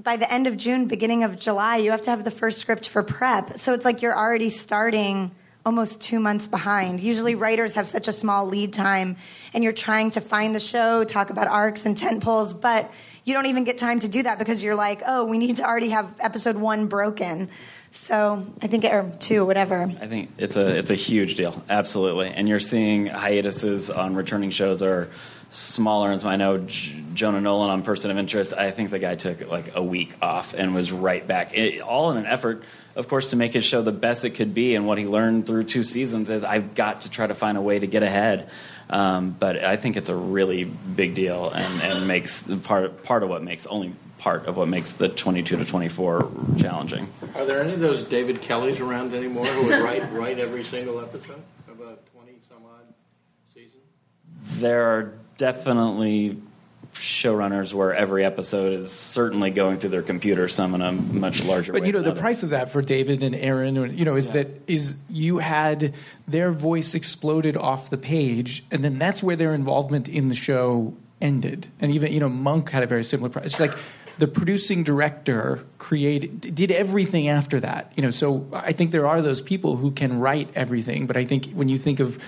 [0.01, 2.87] By the end of June, beginning of July, you have to have the first script
[2.87, 3.57] for prep.
[3.57, 5.31] So it's like you're already starting
[5.65, 6.99] almost two months behind.
[6.99, 9.17] Usually, writers have such a small lead time,
[9.53, 12.91] and you're trying to find the show, talk about arcs and tent poles, but
[13.25, 15.63] you don't even get time to do that because you're like, oh, we need to
[15.63, 17.49] already have episode one broken.
[17.91, 19.83] So I think, or two, whatever.
[19.83, 22.29] I think it's a it's a huge deal, absolutely.
[22.29, 25.09] And you're seeing hiatuses on returning shows are
[25.49, 26.11] smaller.
[26.11, 28.53] And so I know J- Jonah Nolan on Person of Interest.
[28.53, 32.11] I think the guy took like a week off and was right back, it, all
[32.11, 32.63] in an effort,
[32.99, 34.75] of course, to make his show the best it could be.
[34.75, 37.61] And what he learned through two seasons is I've got to try to find a
[37.61, 38.49] way to get ahead.
[38.89, 43.29] Um, but I think it's a really big deal and, and makes part part of
[43.29, 47.07] what makes only part of what makes the 22 to 24 challenging.
[47.35, 50.99] Are there any of those David Kelleys around anymore who would write write every single
[50.99, 52.93] episode of a twenty some odd
[53.53, 53.79] season?
[54.59, 56.41] There are definitely
[56.99, 61.71] showrunners where every episode is certainly going through their computer, some in a much larger
[61.71, 62.21] But way you know than the others.
[62.21, 65.93] price of that for David and Aaron, you know, is that is you had
[66.27, 70.93] their voice exploded off the page, and then that's where their involvement in the show
[71.21, 71.67] ended.
[71.79, 73.45] And even you know Monk had a very similar price.
[73.45, 73.75] It's like
[74.17, 77.93] the producing director created did everything after that.
[77.95, 81.23] You know, so I think there are those people who can write everything, but I
[81.23, 82.21] think when you think of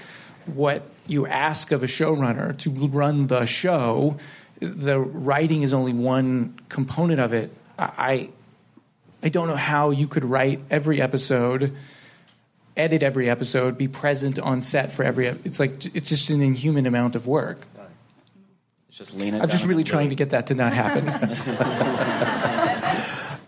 [0.45, 4.17] what you ask of a showrunner to run the show,
[4.61, 7.51] the writing is only one component of it.
[7.77, 8.29] I
[9.23, 11.75] I don't know how you could write every episode,
[12.77, 15.27] edit every episode, be present on set for every.
[15.27, 17.65] It's like it's just an inhuman amount of work.
[18.91, 20.09] just lean it I'm just really trying it.
[20.11, 21.07] to get that to not happen.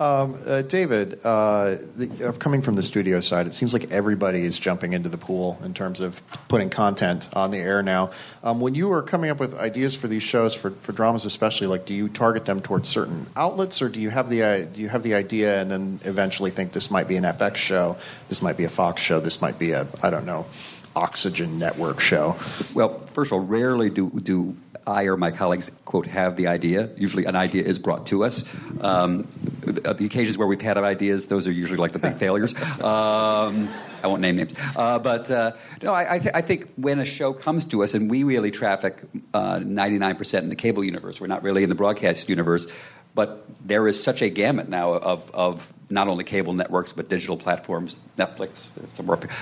[0.04, 4.92] Uh, David, uh, the, coming from the studio side, it seems like everybody is jumping
[4.92, 8.12] into the pool in terms of putting content on the air now.
[8.44, 11.68] Um, when you are coming up with ideas for these shows, for, for dramas especially,
[11.68, 14.82] like do you target them towards certain outlets, or do you have the uh, do
[14.82, 17.96] you have the idea and then eventually think this might be an FX show,
[18.28, 20.46] this might be a Fox show, this might be a I don't know,
[20.98, 22.36] Oxygen Network show?
[22.74, 26.90] Well, first of all, rarely do do I or my colleagues quote have the idea.
[26.98, 28.44] Usually, an idea is brought to us.
[28.82, 29.28] Um,
[29.62, 32.54] the, the occasions where we've had ideas, those are usually like the big failures.
[32.82, 33.70] Um,
[34.04, 37.06] I won't name names, uh, but uh, no, I, I, th- I think when a
[37.06, 39.02] show comes to us, and we really traffic
[39.98, 42.68] nine percent in the cable universe, we're not really in the broadcast universe.
[43.16, 47.38] But there is such a gamut now of, of not only cable networks but digital
[47.38, 48.68] platforms, Netflix,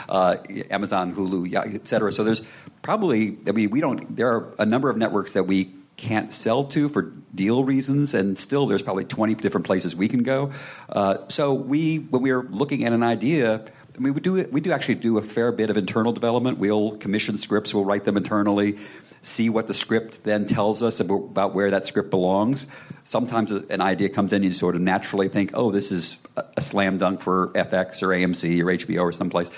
[0.10, 0.38] uh,
[0.70, 2.12] Amazon, Hulu, et cetera.
[2.12, 2.42] So there's
[2.82, 4.16] probably, I mean, we don't.
[4.16, 8.38] There are a number of networks that we can't sell to for deal reasons, and
[8.38, 10.52] still there's probably 20 different places we can go.
[10.90, 13.64] Uh, so we, when we are looking at an idea.
[13.94, 16.58] I mean, we do we do actually do a fair bit of internal development.
[16.58, 18.78] We'll commission scripts, we'll write them internally,
[19.22, 22.68] see what the script then tells us about, where that script belongs.
[23.04, 26.62] Sometimes an idea comes in, you sort of naturally think, oh, this is a, a
[26.62, 29.50] slam dunk for FX or AMC or HBO or someplace.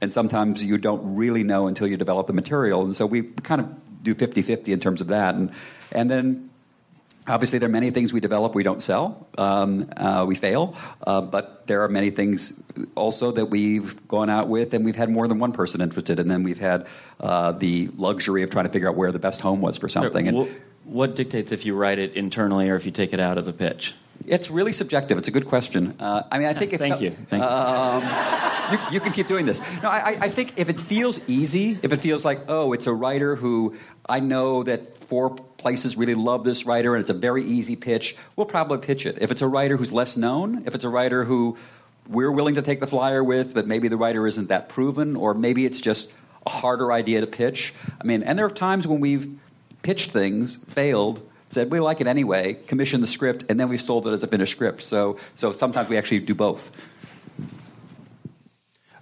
[0.00, 2.84] And sometimes you don't really know until you develop the material.
[2.84, 5.34] And so we kind of do 50 50 in terms of that.
[5.34, 5.52] And,
[5.92, 6.49] and then
[7.30, 9.28] Obviously, there are many things we develop we don't sell.
[9.38, 12.60] Um, uh, we fail, uh, but there are many things
[12.96, 16.28] also that we've gone out with, and we've had more than one person interested, and
[16.28, 16.88] then we've had
[17.20, 20.26] uh, the luxury of trying to figure out where the best home was for something.
[20.26, 23.38] So, and what dictates if you write it internally or if you take it out
[23.38, 23.94] as a pitch?
[24.26, 25.18] It's really subjective.
[25.18, 25.94] It's a good question.
[25.98, 27.10] Uh, I mean, I think if Thank you.
[27.28, 27.48] Thank you.
[27.48, 28.02] um,
[28.72, 29.60] you, you can keep doing this.
[29.82, 32.92] No, I- I think if it feels easy, if it feels like, oh, it's a
[32.92, 33.76] writer who
[34.08, 38.16] I know that four places really love this writer and it's a very easy pitch,
[38.36, 39.18] we'll probably pitch it.
[39.20, 41.56] If it's a writer who's less known, if it's a writer who
[42.08, 45.32] we're willing to take the flyer with, but maybe the writer isn't that proven, or
[45.34, 46.12] maybe it's just
[46.46, 47.72] a harder idea to pitch.
[48.00, 49.38] I mean, and there are times when we've
[49.82, 54.06] pitched things, failed, said we like it anyway, commissioned the script, and then we sold
[54.06, 54.82] it as a finished script.
[54.82, 56.70] So, so sometimes we actually do both.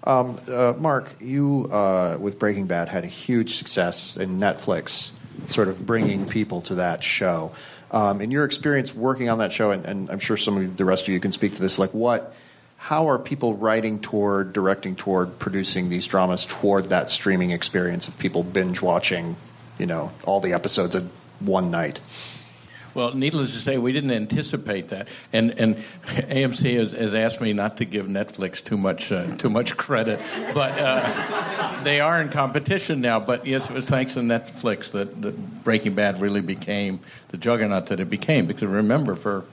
[0.05, 5.13] Um, uh, Mark, you uh, with Breaking Bad had a huge success in Netflix,
[5.47, 7.53] sort of bringing people to that show.
[7.91, 10.85] Um, in your experience working on that show, and, and I'm sure some of the
[10.85, 12.35] rest of you can speak to this, like what,
[12.79, 18.19] how are people writing toward, directing toward, producing these dramas toward that streaming experience of
[18.19, 19.37] people binge watching,
[19.79, 22.01] you know, all the episodes in one night?
[22.99, 27.53] Well, needless to say, we didn't anticipate that, and and AMC has, has asked me
[27.53, 30.19] not to give Netflix too much uh, too much credit,
[30.53, 33.21] but uh, they are in competition now.
[33.21, 37.87] But yes, it was thanks to Netflix that, that Breaking Bad really became the juggernaut
[37.87, 38.47] that it became.
[38.47, 39.45] Because remember, for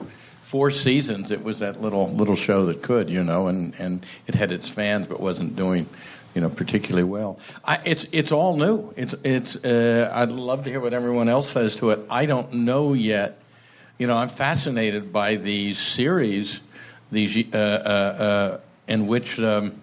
[0.42, 4.34] four seasons, it was that little little show that could, you know, and, and it
[4.34, 5.86] had its fans, but wasn't doing,
[6.36, 7.40] you know, particularly well.
[7.64, 8.92] I, it's it's all new.
[8.94, 9.56] It's it's.
[9.56, 12.00] Uh, I'd love to hear what everyone else says to it.
[12.10, 13.38] I don't know yet.
[13.96, 16.60] You know, I'm fascinated by these series,
[17.10, 19.80] these uh, uh, uh, in which um,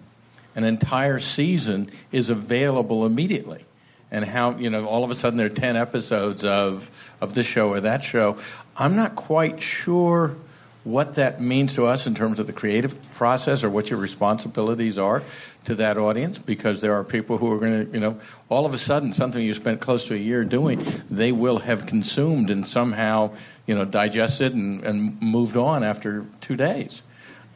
[0.54, 3.64] an entire season is available immediately
[4.12, 6.88] and how you know all of a sudden there are 10 episodes of
[7.20, 8.36] of this show or that show
[8.76, 10.36] i'm not quite sure
[10.84, 14.98] what that means to us in terms of the creative process or what your responsibilities
[14.98, 15.22] are
[15.64, 18.18] to that audience because there are people who are going to you know
[18.50, 21.86] all of a sudden something you spent close to a year doing they will have
[21.86, 23.30] consumed and somehow
[23.66, 27.02] you know digested and, and moved on after two days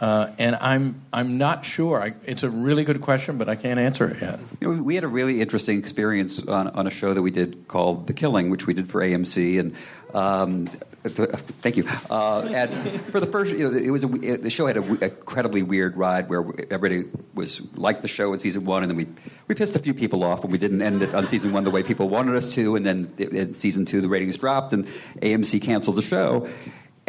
[0.01, 2.01] uh, and I'm I'm not sure.
[2.01, 4.39] I, it's a really good question, but I can't answer it yet.
[4.61, 7.67] You know, we had a really interesting experience on, on a show that we did
[7.67, 9.75] called The Killing, which we did for AMC, and
[10.15, 10.71] um,
[11.63, 11.85] thank you.
[12.11, 15.63] Uh, and for the first, you know, it was a, the show had an incredibly
[15.63, 19.07] weird ride where everybody was like the show in season one, and then we
[19.47, 21.71] we pissed a few people off when we didn't end it on season one the
[21.71, 24.87] way people wanted us to, and then in season two the ratings dropped, and
[25.21, 26.49] AMC canceled the show.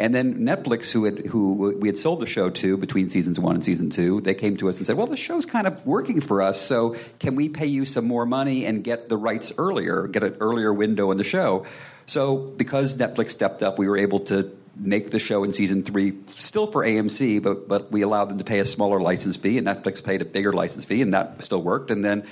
[0.00, 3.54] And then Netflix, who had, who we had sold the show to between seasons one
[3.54, 6.22] and season two, they came to us and said, "Well, the show's kind of working
[6.22, 10.06] for us, so can we pay you some more money and get the rights earlier,
[10.06, 11.66] get an earlier window in the show?"
[12.06, 16.14] So, because Netflix stepped up, we were able to make the show in season three
[16.38, 19.66] still for AMC, but but we allowed them to pay a smaller license fee, and
[19.66, 21.90] Netflix paid a bigger license fee, and that still worked.
[21.90, 22.24] And then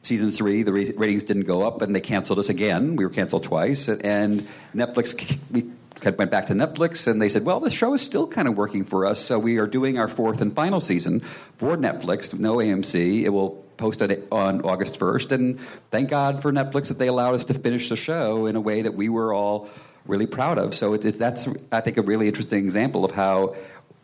[0.00, 2.96] season three, the ratings didn't go up, and they canceled us again.
[2.96, 5.70] We were canceled twice, and Netflix we
[6.04, 8.84] went back to Netflix and they said, well, the show is still kind of working
[8.84, 11.20] for us, so we are doing our fourth and final season
[11.56, 13.22] for Netflix, no AMC.
[13.22, 15.60] It will post it on August 1st, and
[15.90, 18.82] thank God for Netflix that they allowed us to finish the show in a way
[18.82, 19.68] that we were all
[20.06, 20.74] really proud of.
[20.74, 23.54] So it, it, that's, I think, a really interesting example of how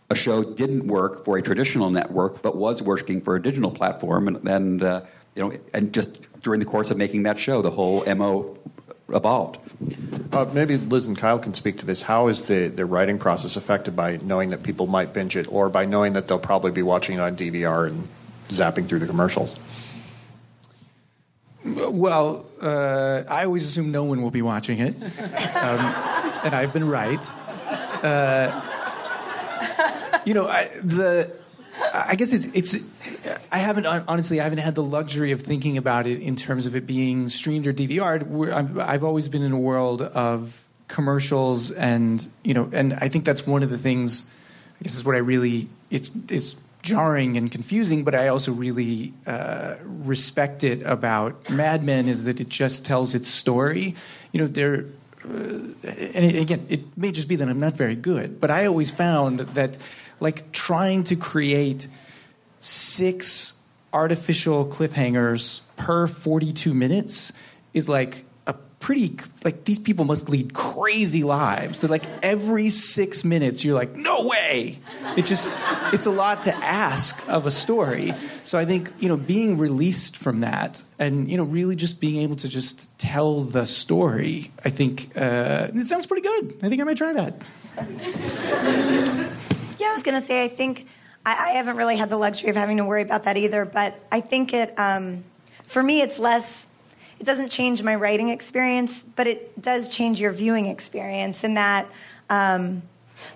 [0.08, 4.28] a show didn't work for a traditional network, but was working for a digital platform,
[4.28, 5.00] and, and uh,
[5.34, 8.56] you know, and just during the course of making that show, the whole mo
[9.10, 9.58] evolved.
[10.32, 12.02] Uh, maybe Liz and Kyle can speak to this.
[12.02, 15.68] How is the, the writing process affected by knowing that people might binge it or
[15.68, 18.08] by knowing that they'll probably be watching it on DVR and
[18.48, 19.54] zapping through the commercials?
[21.64, 24.94] Well, uh, I always assume no one will be watching it,
[25.56, 25.80] um,
[26.44, 27.30] and I've been right.
[28.04, 28.62] Uh,
[30.24, 31.32] you know, I, the
[31.92, 32.84] I guess it's, it's
[33.50, 36.76] I haven't honestly I haven't had the luxury of thinking about it in terms of
[36.76, 38.78] it being streamed or DVR'd.
[38.78, 43.46] I've always been in a world of commercials and you know and I think that's
[43.46, 44.26] one of the things
[44.80, 49.12] I guess is what I really it's it's jarring and confusing but I also really
[49.26, 53.96] uh, respect it about Mad Men is that it just tells its story
[54.30, 54.84] you know there
[55.24, 58.66] uh, and it, again it may just be that I'm not very good but I
[58.66, 59.76] always found that
[60.20, 61.88] like trying to create
[62.66, 63.54] six
[63.92, 67.32] artificial cliffhangers per 42 minutes
[67.72, 71.78] is like a pretty like these people must lead crazy lives.
[71.78, 74.80] They're like every six minutes you're like no way!
[75.16, 75.50] It just
[75.92, 78.14] it's a lot to ask of a story.
[78.42, 82.22] So i think you know being released from that and you know really just being
[82.22, 86.58] able to just tell the story i think uh, it sounds pretty good.
[86.62, 87.34] I think i might try that.
[89.78, 90.86] Yeah i was to say i think
[91.26, 93.64] I, I, haven't really had the luxury of having to worry about that either.
[93.64, 95.24] But I think it, um,
[95.64, 96.68] for me, it's less.
[97.18, 101.44] It doesn't change my writing experience, but it does change your viewing experience.
[101.44, 101.86] In that,
[102.28, 102.82] um,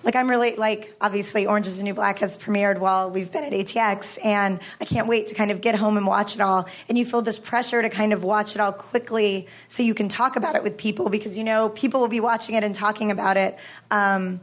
[0.04, 3.42] like I'm really like obviously Orange Is the New Black has premiered while we've been
[3.42, 6.68] at ATX, and I can't wait to kind of get home and watch it all.
[6.88, 10.08] And you feel this pressure to kind of watch it all quickly so you can
[10.08, 13.10] talk about it with people because you know people will be watching it and talking
[13.10, 13.58] about it.
[13.90, 14.40] Um,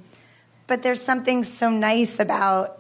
[0.65, 2.76] but there's something so nice about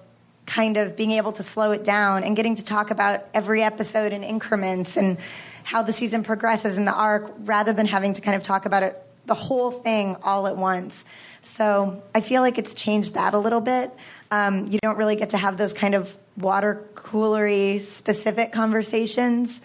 [0.47, 4.13] kind of being able to slow it down and getting to talk about every episode
[4.13, 5.19] in increments and
[5.63, 8.81] how the season progresses in the arc rather than having to kind of talk about
[8.81, 11.03] it the whole thing all at once.
[11.41, 13.91] So I feel like it's changed that a little bit.
[14.31, 19.59] Um, you don't really get to have those kind of water coolery specific conversations.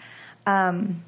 [0.45, 1.03] Um,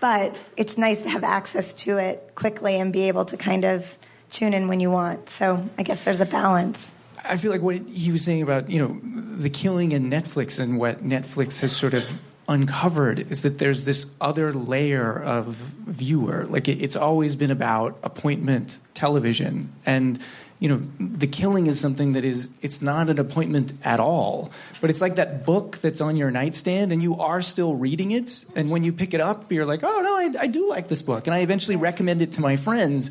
[0.00, 3.96] but it's nice to have access to it quickly and be able to kind of
[4.30, 5.30] tune in when you want.
[5.30, 6.92] So I guess there's a balance.
[7.24, 9.00] I feel like what he was saying about you know
[9.36, 12.04] the killing in Netflix and what Netflix has sort of
[12.48, 15.54] uncovered is that there's this other layer of
[15.86, 16.46] viewer.
[16.48, 20.22] Like it, it's always been about appointment television, and
[20.58, 24.50] you know the killing is something that is it's not an appointment at all.
[24.80, 28.44] But it's like that book that's on your nightstand, and you are still reading it.
[28.54, 31.02] And when you pick it up, you're like, oh no, I, I do like this
[31.02, 33.10] book, and I eventually recommend it to my friends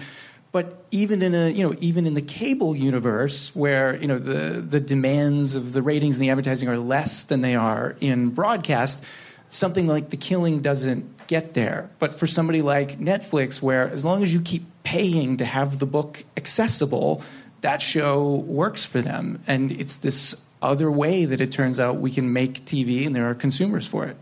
[0.54, 4.62] But even in a you know even in the cable universe where you know the
[4.62, 9.04] the demands of the ratings and the advertising are less than they are in broadcast,
[9.47, 11.89] something like The Killing doesn't get there.
[11.97, 15.88] But for somebody like Netflix, where as long as you keep paying to have the
[15.88, 17.24] book accessible,
[17.62, 22.12] that show works for them, and it's this other way that it turns out we
[22.12, 24.18] can make TV, and there are consumers for it.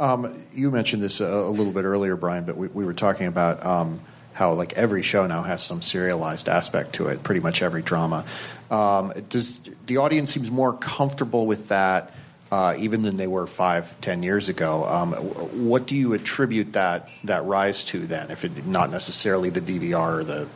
[0.00, 3.26] Um, you mentioned this a, a, little bit earlier, Bryan, but we, we were talking
[3.26, 4.00] about um,
[4.40, 7.22] how like every show now has some serialized aspect to it.
[7.22, 8.24] Pretty much every drama.
[8.70, 12.12] Um, does the audience seems more comfortable with that?
[12.50, 14.84] Uh, even than they were five, ten years ago.
[14.84, 19.60] Um, what do you attribute that that rise to then, if it not necessarily the
[19.60, 20.48] DVR or the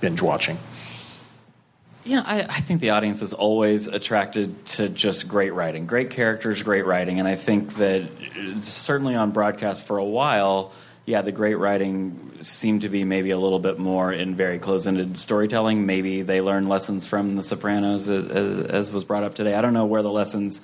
[0.00, 0.58] binge watching?
[2.02, 6.10] You know, I, I, think the audience is always attracted to just great writing, great
[6.10, 8.02] characters, great writing, and I think that
[8.60, 10.72] certainly on broadcast for a while,
[11.06, 15.16] yeah, the great writing seemed to be maybe a little bit more in very close-ended
[15.18, 15.86] storytelling.
[15.86, 19.54] Maybe they learned lessons from The Sopranos, as, as was brought up today.
[19.54, 20.60] I don't know where the lessons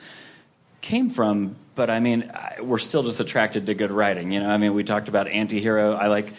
[0.81, 4.33] came from, but I mean, we're still just attracted to good writing.
[4.33, 5.95] You know, I mean, we talked about anti-hero.
[5.95, 6.33] I like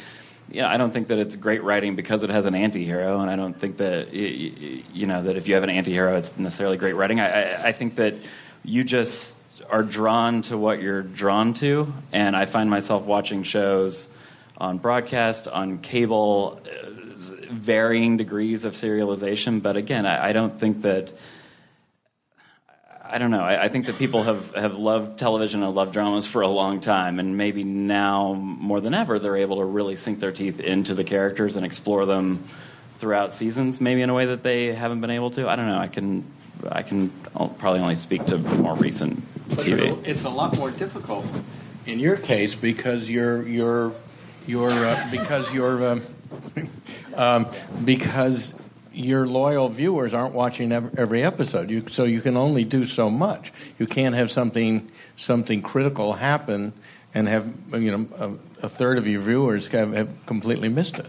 [0.52, 3.30] you know, I don't think that it's great writing because it has an anti-hero, and
[3.30, 6.94] I don't think that you know that if you have an anti-hero, it's necessarily great
[6.94, 7.20] writing.
[7.20, 8.16] I, I, I think that
[8.64, 9.38] you just
[9.70, 14.10] are drawn to what you're drawn to, and I find myself watching shows
[14.60, 16.90] on broadcast, on cable, uh,
[17.50, 19.62] varying degrees of serialization.
[19.62, 21.14] But again, I, I don't think that
[23.12, 23.42] I don't know.
[23.42, 26.80] I, I, think that people have, have loved television and loved dramas for a long
[26.80, 30.94] time, and maybe now more than ever, they're able to really sink their teeth into
[30.94, 32.44] the characters and explore them
[32.98, 35.50] throughout seasons, maybe in a way that they haven't been able to.
[35.50, 35.80] I don't know.
[35.80, 36.24] I can
[36.70, 40.06] I can probably only speak to more recent but TV.
[40.06, 41.26] It's a lot more difficult
[41.88, 43.96] in your case because you're you're
[44.50, 46.04] you're uh, because you're um,
[47.16, 47.48] um,
[47.86, 48.56] because
[48.92, 51.70] your loyal viewers aren't watching every episode.
[51.70, 53.54] You, so you can only do so much.
[53.78, 56.74] You can't have something something critical happen
[57.14, 61.08] and have you know a, a third of your viewers have, have, completely missed it.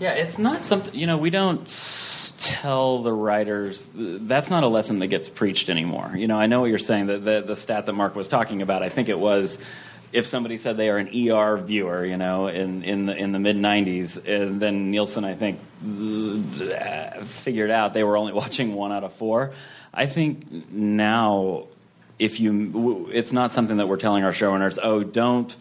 [0.00, 1.16] Yeah, it's not something you know.
[1.16, 1.64] We don't
[2.38, 6.12] tell the writers that's not a lesson that gets preached anymore.
[6.16, 7.06] You know, I know what you're saying.
[7.06, 9.62] The, the the stat that Mark was talking about, I think it was
[10.12, 13.38] if somebody said they are an ER viewer, you know, in in the in the
[13.38, 15.60] mid '90s, and then Nielsen, I think,
[17.26, 19.52] figured out they were only watching one out of four.
[19.94, 21.66] I think now,
[22.18, 24.78] if you, it's not something that we're telling our showrunners.
[24.82, 25.54] Oh, don't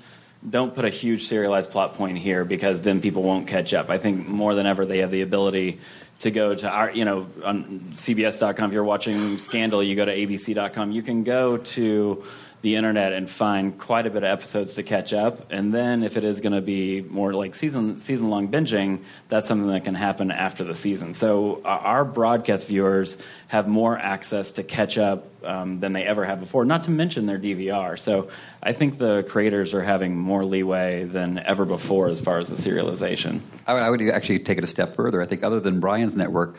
[0.47, 3.89] don't put a huge serialized plot point here because then people won't catch up.
[3.89, 5.79] I think more than ever they have the ability
[6.19, 8.69] to go to our, you know, on CBS.com.
[8.69, 10.91] If you're watching Scandal, you go to ABC.com.
[10.91, 12.23] You can go to
[12.61, 15.51] the internet and find quite a bit of episodes to catch up.
[15.51, 19.47] And then if it is going to be more like season season long binging, that's
[19.47, 21.13] something that can happen after the season.
[21.13, 26.39] So our broadcast viewers have more access to catch up um, than they ever have
[26.39, 26.63] before.
[26.65, 27.97] Not to mention their DVR.
[27.97, 28.29] So
[28.61, 32.55] I think the creators are having more leeway than ever before as far as the
[32.55, 33.41] serialization.
[33.65, 35.21] I would, I would actually take it a step further.
[35.21, 36.57] I think other than Bryan's network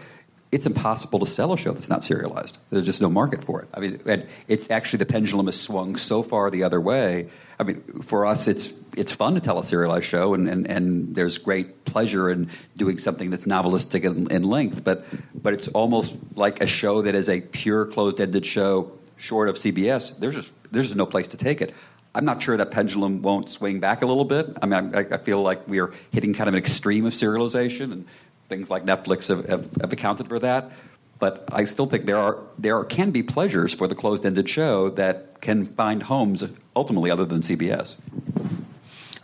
[0.52, 2.58] it's impossible to sell a show that's not serialized.
[2.68, 3.68] There's just no market for it.
[3.72, 7.30] I mean, and it's actually the pendulum has swung so far the other way.
[7.58, 11.14] I mean, for us, it's it's fun to tell a serialized show, and, and, and
[11.14, 14.84] there's great pleasure in doing something that's novelistic in, in length.
[14.84, 19.56] But but it's almost like a show that is a pure closed-ended show, short of
[19.56, 20.18] CBS.
[20.18, 21.74] There's just there's just no place to take it.
[22.14, 24.58] I'm not sure that pendulum won't swing back a little bit.
[24.60, 27.90] I mean, I, I feel like we are hitting kind of an extreme of serialization,
[27.90, 28.06] and
[28.52, 30.70] things like Netflix have, have, have accounted for that.
[31.18, 35.40] But I still think there are there can be pleasures for the closed-ended show that
[35.40, 36.44] can find homes
[36.74, 37.96] ultimately other than CBS.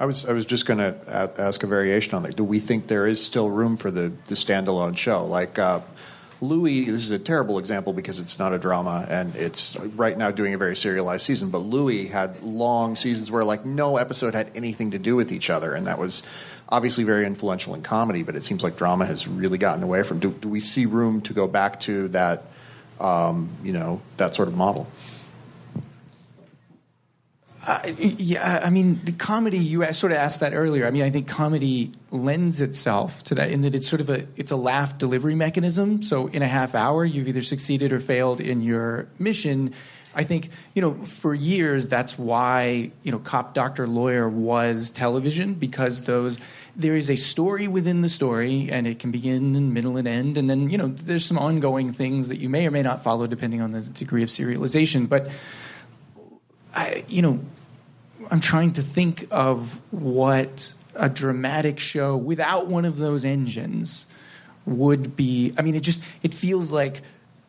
[0.01, 0.95] I was I was just going to
[1.37, 2.37] ask a variation on that.
[2.37, 5.59] Do we think there is still room for the the standalone show like?
[5.59, 5.81] Uh,
[6.41, 10.31] Louis, this is a terrible example because it's not a drama and it's right now
[10.31, 11.51] doing a very serialized season.
[11.51, 15.51] But Louis had long seasons where like no episode had anything to do with each
[15.51, 16.23] other, and that was
[16.69, 20.19] obviously very influential in comedy, but it seems like drama has really gotten away from.
[20.19, 22.45] Do, do we see room to go back to that,
[23.01, 24.87] um, you know, that sort of model?
[27.67, 29.59] Uh, yeah, I mean, the comedy.
[29.59, 30.87] You sort of asked that earlier.
[30.87, 34.27] I mean, I think comedy lends itself to that in that it's sort of a
[34.37, 36.03] it's a laugh delivery mechanism.
[36.03, 39.75] So in a half hour, you've either succeeded or failed in your mission.
[40.19, 45.55] I think you know for years that's why you know cop doctor lawyer was television
[45.55, 46.41] because those
[46.75, 50.37] there is a story within the story and it can begin and middle and end
[50.37, 53.29] and then you know there's some ongoing things that you may or may not follow
[53.29, 55.09] depending on the degree of serialization.
[55.09, 55.31] But
[56.75, 57.39] I you know
[58.29, 64.09] I'm trying to think of what a dramatic show without one of those engines
[64.67, 65.55] would be.
[65.57, 67.03] I mean it just it feels like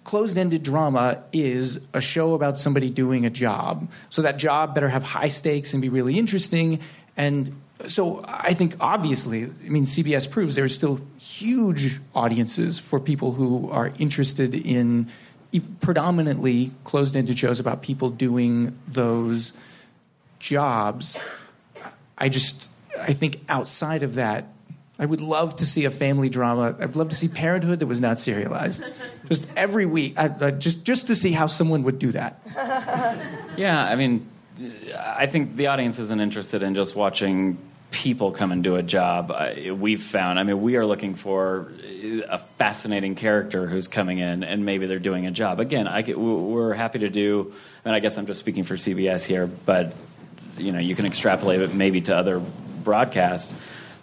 [0.03, 3.89] closed-ended drama is a show about somebody doing a job.
[4.09, 6.79] So that job better have high stakes and be really interesting
[7.17, 7.53] and
[7.85, 13.69] so I think obviously, I mean, CBS proves there's still huge audiences for people who
[13.71, 15.09] are interested in
[15.79, 19.53] predominantly closed-ended shows about people doing those
[20.39, 21.19] jobs.
[22.17, 22.69] I just,
[22.99, 24.47] I think outside of that,
[24.99, 26.75] I would love to see a family drama.
[26.77, 28.83] I'd love to see Parenthood that was not serialized,
[29.29, 32.41] just every week, I, I, just just to see how someone would do that.
[33.57, 34.25] Yeah, I mean,
[34.97, 37.57] I think the audience isn't interested in just watching
[37.91, 39.31] people come and do a job.
[39.31, 41.71] I, we've found, I mean, we are looking for
[42.29, 45.59] a fascinating character who's coming in and maybe they're doing a job.
[45.59, 49.25] Again, I get, we're happy to do, and I guess I'm just speaking for CBS
[49.25, 49.93] here, but
[50.57, 53.55] you know, you can extrapolate it maybe to other broadcasts.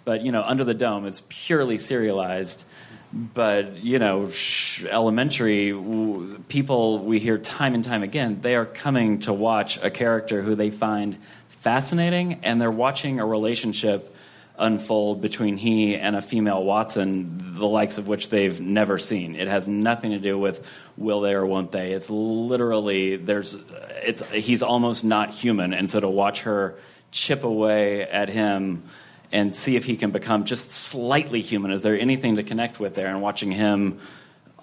[0.07, 2.63] But you know, Under the Dome is purely serialized.
[3.11, 8.65] But you know sh- elementary w- people we hear time and time again they are
[8.65, 14.13] coming to watch a character who they find fascinating and they're watching a relationship
[14.57, 19.35] unfold between he and a female watson the likes of which they've never seen.
[19.35, 20.65] It has nothing to do with
[20.97, 21.91] will they or won't they.
[21.93, 23.57] It's literally there's
[24.03, 25.73] it's he's almost not human.
[25.73, 26.75] And so to watch her
[27.11, 28.83] chip away at him
[29.31, 31.71] and see if he can become just slightly human.
[31.71, 33.07] Is there anything to connect with there?
[33.07, 33.99] And watching him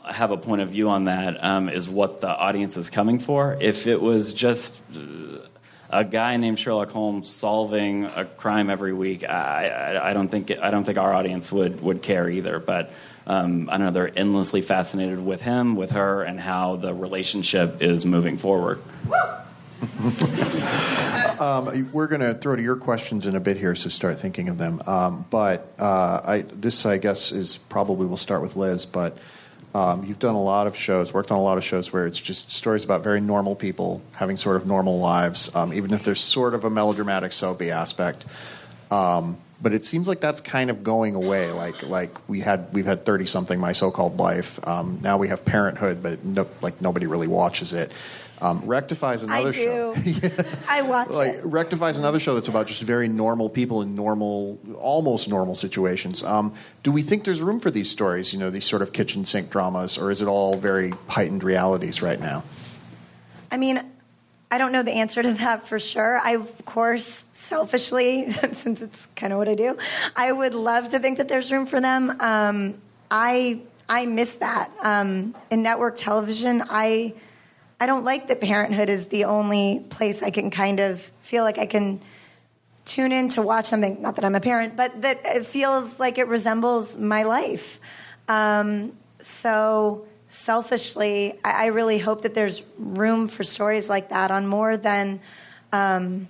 [0.05, 3.57] have a point of view on that um, is what the audience is coming for.
[3.61, 5.39] If it was just uh,
[5.91, 10.51] a guy named Sherlock Holmes solving a crime every week, I, I, I don't think
[10.51, 12.59] I don't think our audience would would care either.
[12.59, 12.93] But
[13.27, 17.83] um, I don't know they're endlessly fascinated with him, with her, and how the relationship
[17.83, 18.81] is moving forward.
[21.41, 24.49] Um, we're going to throw to your questions in a bit here, so start thinking
[24.49, 24.81] of them.
[24.87, 28.87] Um, but uh, I, this, I guess, is probably we'll start with Liz.
[28.87, 29.19] But
[29.75, 32.21] um, you've done a lot of shows, worked on a lot of shows where it's
[32.21, 36.21] just stories about very normal people having sort of normal lives, um, even if there's
[36.21, 38.25] sort of a melodramatic soapy aspect.
[38.91, 41.51] Um, but it seems like that's kind of going away.
[41.51, 44.61] Like like we had we've had thirty something my so called life.
[44.69, 47.91] Um, now we have Parenthood, but no, like nobody really watches it.
[48.41, 49.95] Um, Rectify is another I show.
[49.95, 50.31] do.
[50.69, 51.45] I watch like it.
[51.45, 56.23] Rectify is another show that's about just very normal people in normal, almost normal situations.
[56.25, 58.33] Um, do we think there's room for these stories?
[58.33, 62.03] You know, these sort of kitchen sink dramas, or is it all very heightened realities
[62.03, 62.45] right now?
[63.51, 63.81] I mean,
[64.51, 66.19] I don't know the answer to that for sure.
[66.19, 69.77] I, of course, selfishly, since it's kind of what I do,
[70.17, 72.17] I would love to think that there's room for them.
[72.21, 72.81] Um,
[73.11, 76.63] I I miss that um, in network television.
[76.69, 77.15] I
[77.81, 81.59] I don't like that Parenthood is the only place I can kind of feel like
[81.59, 82.01] I can
[82.85, 84.01] tune in to watch something.
[84.01, 87.81] Not that I'm a parent, but that it feels like it resembles my life.
[88.29, 94.47] Um, so selfishly, I, I really hope that there's room for stories like that on
[94.47, 95.21] more than.
[95.73, 96.29] Um,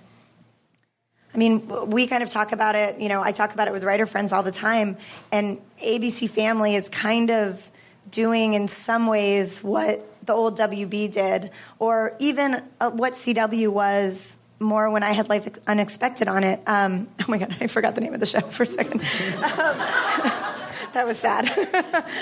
[1.33, 2.97] I mean, we kind of talk about it.
[2.97, 4.97] You know, I talk about it with writer friends all the time,
[5.33, 7.69] and ABC Family is kind of
[8.09, 14.37] doing, in some ways, what the old WB did, or even uh, what CW was
[14.59, 16.61] more when I had Life Unexpected on it.
[16.65, 19.01] Um, oh my God, I forgot the name of the show for a second.
[19.01, 19.07] Um,
[20.93, 21.49] that was sad.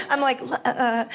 [0.09, 1.05] I'm like, uh,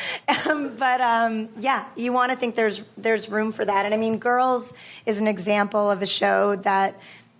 [0.49, 3.85] um, but um, yeah, you want to think there's there's room for that.
[3.85, 4.73] And I mean, Girls
[5.07, 6.99] is an example of a show that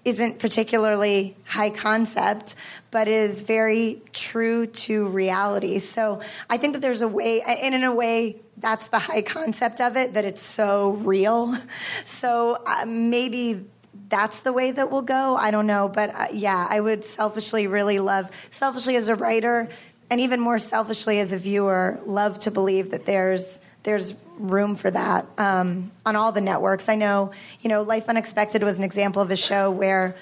[0.09, 2.55] isn't particularly high concept,
[2.91, 5.79] but is very true to reality.
[5.79, 9.81] So I think that there's a way, and in a way, that's the high concept
[9.81, 11.57] of it, that it's so real.
[12.05, 13.67] So uh, maybe
[14.09, 15.37] that's the way that we'll go.
[15.37, 15.89] I don't know.
[15.89, 19.69] But uh, yeah, I would selfishly really love, selfishly as a writer,
[20.11, 24.91] and even more selfishly as a viewer, love to believe that there's there's room for
[24.91, 26.89] that um, on all the networks.
[26.89, 30.17] I know, you know, Life Unexpected was an example of a show where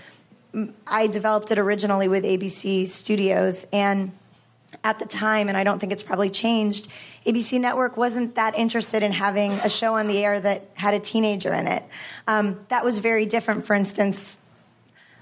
[0.86, 4.12] I developed it originally with ABC Studios, and
[4.84, 6.88] at the time, and I don't think it's probably changed,
[7.26, 11.00] ABC Network wasn't that interested in having a show on the air that had a
[11.00, 11.82] teenager in it.
[12.26, 14.38] Um, that was very different, for instance.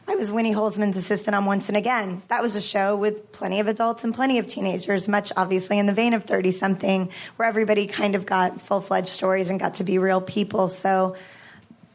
[0.07, 2.23] I was Winnie Holzman's assistant on Once and Again.
[2.29, 5.87] That was a show with plenty of adults and plenty of teenagers, much obviously in
[5.87, 9.75] the vein of 30 something, where everybody kind of got full fledged stories and got
[9.75, 10.69] to be real people.
[10.69, 11.17] So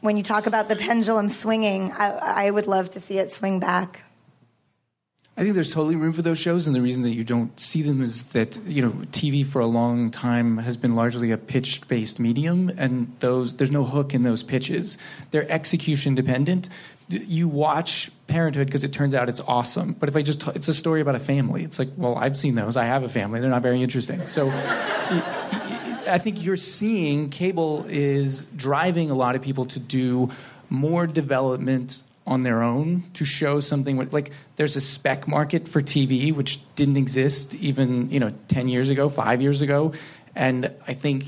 [0.00, 3.60] when you talk about the pendulum swinging, I, I would love to see it swing
[3.60, 4.02] back.
[5.36, 7.80] I think there's totally room for those shows, and the reason that you don't see
[7.80, 12.18] them is that you know TV for a long time has been largely a pitch-based
[12.18, 14.98] medium, and those there's no hook in those pitches.
[15.30, 16.68] They're execution dependent.
[17.12, 20.68] You watch Parenthood because it turns out it's awesome, but if I just t- it's
[20.68, 22.76] a story about a family, it's like, well, I've seen those.
[22.76, 23.40] I have a family.
[23.40, 24.26] They're not very interesting.
[24.26, 24.50] So.
[26.10, 30.30] I think you're seeing cable is driving a lot of people to do
[30.68, 36.32] more development on their own to show something like there's a spec market for TV
[36.32, 39.92] which didn't exist even you know 10 years ago 5 years ago
[40.36, 41.24] and I think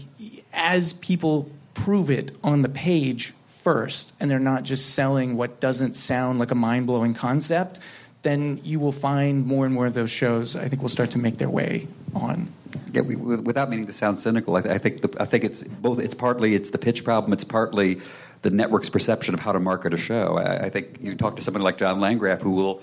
[0.52, 5.94] as people prove it on the page first and they're not just selling what doesn't
[5.94, 7.78] sound like a mind-blowing concept
[8.22, 11.18] then you will find more and more of those shows I think will start to
[11.18, 12.52] make their way on
[12.92, 15.98] Yeah, we, without meaning to sound cynical, I, I think the, I think it's both.
[16.00, 17.32] It's partly it's the pitch problem.
[17.32, 18.00] It's partly
[18.42, 20.38] the network's perception of how to market a show.
[20.38, 22.82] I, I think you talk to somebody like John Landgraf, who will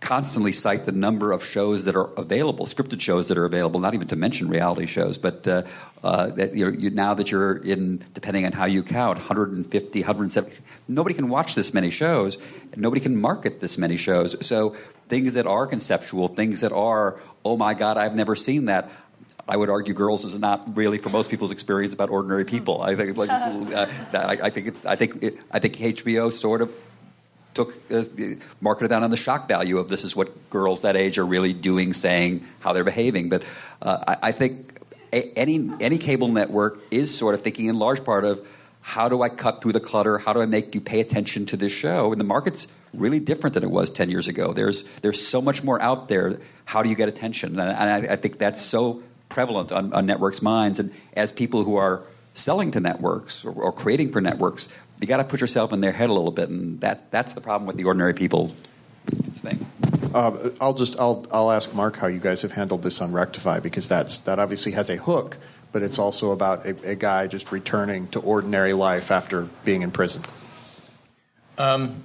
[0.00, 3.80] constantly cite the number of shows that are available, scripted shows that are available.
[3.80, 5.62] Not even to mention reality shows, but uh,
[6.02, 10.56] uh, that you, now that you're in, depending on how you count, 150, 170.
[10.88, 12.36] Nobody can watch this many shows.
[12.76, 14.46] Nobody can market this many shows.
[14.46, 14.76] So
[15.08, 18.90] things that are conceptual, things that are, oh my God, I've never seen that.
[19.48, 22.82] I would argue Girls is not really, for most people's experience, about ordinary people.
[22.82, 26.62] I think, like, uh, I, I think it's, I think, it, I think HBO sort
[26.62, 26.72] of
[27.56, 28.04] took uh,
[28.60, 31.52] marketed that on the shock value of this is what girls that age are really
[31.52, 33.28] doing, saying how they're behaving.
[33.28, 33.42] But
[33.82, 34.78] uh, I, I think
[35.12, 38.46] a, any any cable network is sort of thinking in large part of
[38.80, 40.18] how do I cut through the clutter?
[40.18, 42.12] How do I make you pay attention to this show?
[42.12, 44.52] And the market's really different than it was ten years ago.
[44.52, 46.38] There's there's so much more out there.
[46.64, 47.58] How do you get attention?
[47.58, 50.78] And I, I think that's so prevalent on, on networks' minds.
[50.78, 52.02] And as people who are
[52.34, 54.68] selling to networks or, or creating for networks,
[55.00, 57.40] you got to put yourself in their head a little bit, and that that's the
[57.40, 58.54] problem with the ordinary people
[59.36, 59.66] thing.
[60.14, 63.60] Uh, I'll just I'll I'll ask Mark how you guys have handled this on Rectify
[63.60, 65.36] because that's that obviously has a hook,
[65.72, 69.90] but it's also about a, a guy just returning to ordinary life after being in
[69.90, 70.22] prison.
[71.58, 72.04] Um,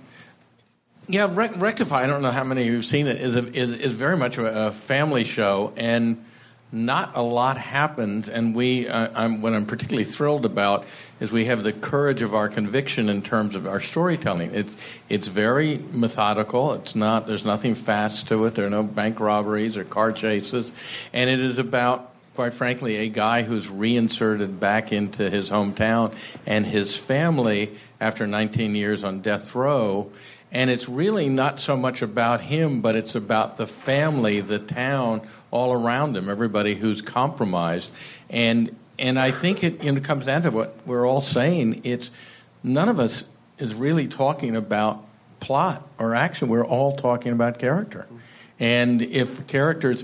[1.08, 2.04] Yeah, Rec- Rectify.
[2.04, 3.20] I don't know how many of you have seen it.
[3.22, 6.24] Is a, is is very much a, a family show, and
[6.72, 8.30] not a lot happens.
[8.30, 10.86] And we, uh, I'm, what I'm particularly thrilled about
[11.20, 14.54] is we have the courage of our conviction in terms of our storytelling.
[14.54, 14.76] It's
[15.10, 16.74] it's very methodical.
[16.74, 17.28] It's not.
[17.28, 18.56] There's nothing fast to it.
[18.56, 20.72] There are no bank robberies or car chases,
[21.14, 22.08] and it is about.
[22.34, 26.16] Quite frankly, a guy who's reinserted back into his hometown
[26.46, 30.10] and his family after 19 years on death row,
[30.50, 35.28] and it's really not so much about him, but it's about the family, the town,
[35.52, 37.92] all around them, everybody who's compromised.
[38.30, 41.82] And and I think it, it comes down to what we're all saying.
[41.84, 42.10] It's
[42.64, 43.24] none of us
[43.58, 45.04] is really talking about
[45.40, 46.50] plot or action.
[46.50, 48.08] We're all talking about character.
[48.60, 50.04] And if characters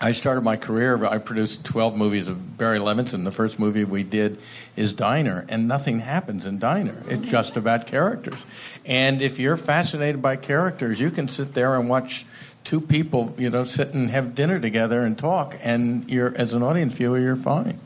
[0.00, 3.24] I started my career, I produced 12 movies of Barry Levinson.
[3.24, 4.38] The first movie we did
[4.76, 6.96] is Diner, and nothing happens in Diner.
[7.08, 8.38] It's just about characters.
[8.84, 12.26] And if you're fascinated by characters, you can sit there and watch
[12.64, 16.62] two people, you know, sit and have dinner together and talk, and you're, as an
[16.62, 17.78] audience viewer, you're fine.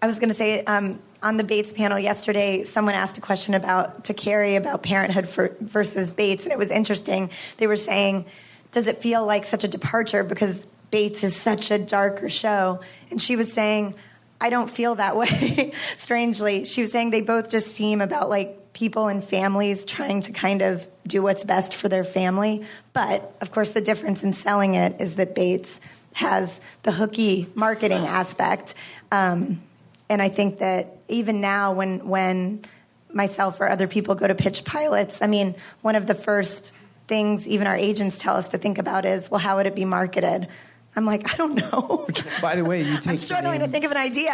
[0.00, 3.54] I was going to say um, on the Bates panel yesterday, someone asked a question
[3.54, 7.30] about to Kerry about parenthood for, versus Bates, and it was interesting.
[7.58, 8.24] They were saying,
[8.72, 13.22] "Does it feel like such a departure because Bates is such a darker show?" And
[13.22, 13.94] she was saying,
[14.40, 18.58] "I don't feel that way." Strangely, she was saying they both just seem about like
[18.72, 22.64] people and families trying to kind of do what's best for their family.
[22.92, 25.80] But of course, the difference in selling it is that Bates
[26.14, 28.74] has the hooky marketing aspect.
[29.10, 29.62] Um,
[30.08, 32.64] and I think that even now, when when
[33.12, 36.72] myself or other people go to pitch pilots, I mean, one of the first
[37.08, 39.84] things even our agents tell us to think about is, well, how would it be
[39.84, 40.48] marketed?
[40.94, 42.04] I'm like, I don't know.
[42.06, 44.30] Which, by the way, you take I'm struggling name- to think of an idea.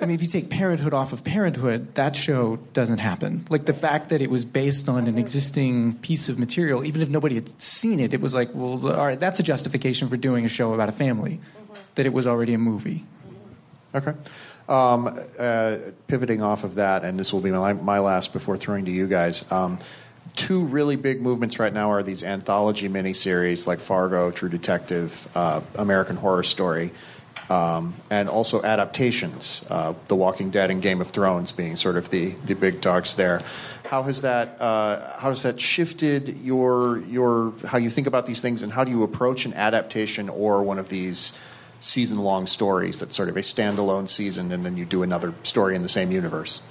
[0.00, 3.46] I mean, if you take Parenthood off of Parenthood, that show doesn't happen.
[3.48, 7.08] Like the fact that it was based on an existing piece of material, even if
[7.08, 10.44] nobody had seen it, it was like, well, all right, that's a justification for doing
[10.44, 11.40] a show about a family,
[11.94, 13.06] that it was already a movie.
[13.94, 14.12] Okay.
[14.68, 18.84] Um, uh, pivoting off of that, and this will be my, my last before throwing
[18.84, 19.50] to you guys.
[19.50, 19.78] Um,
[20.34, 25.60] two really big movements right now are these anthology miniseries like Fargo, True Detective, uh,
[25.74, 26.90] American Horror Story,
[27.50, 29.64] um, and also adaptations.
[29.68, 33.14] Uh, the Walking Dead and Game of Thrones being sort of the, the big dogs
[33.14, 33.42] there.
[33.84, 38.40] How has that uh, how has that shifted your your how you think about these
[38.40, 41.38] things, and how do you approach an adaptation or one of these
[41.80, 45.74] season long stories that's sort of a standalone season, and then you do another story
[45.74, 46.62] in the same universe?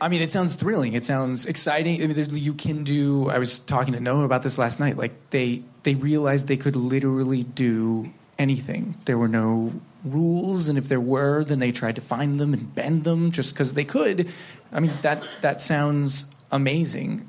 [0.00, 0.92] I mean, it sounds thrilling.
[0.92, 2.02] It sounds exciting.
[2.02, 3.30] I mean, you can do.
[3.30, 4.96] I was talking to Noah about this last night.
[4.96, 8.96] Like they they realized they could literally do anything.
[9.06, 12.74] There were no rules, and if there were, then they tried to find them and
[12.74, 14.28] bend them just because they could.
[14.72, 17.28] I mean, that that sounds amazing.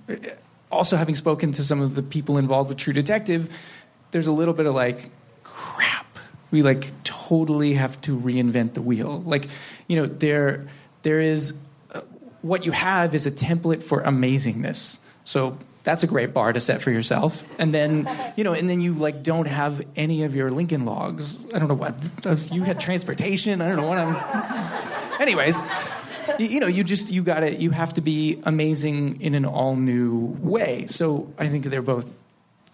[0.71, 3.49] Also, having spoken to some of the people involved with True Detective,
[4.11, 5.09] there's a little bit of like,
[5.43, 6.05] crap.
[6.51, 9.21] We like totally have to reinvent the wheel.
[9.25, 9.47] Like,
[9.87, 10.67] you know, there
[11.03, 11.53] there is
[12.41, 14.99] what you have is a template for amazingness.
[15.23, 17.45] So that's a great bar to set for yourself.
[17.57, 21.45] And then, you know, and then you like don't have any of your Lincoln logs.
[21.53, 23.61] I don't know what you had transportation.
[23.61, 25.21] I don't know what I'm.
[25.21, 25.59] Anyways,
[26.39, 29.75] you, know, you just you got to you have to be amazing in an all
[29.75, 30.87] new way.
[30.87, 32.21] So I think they're both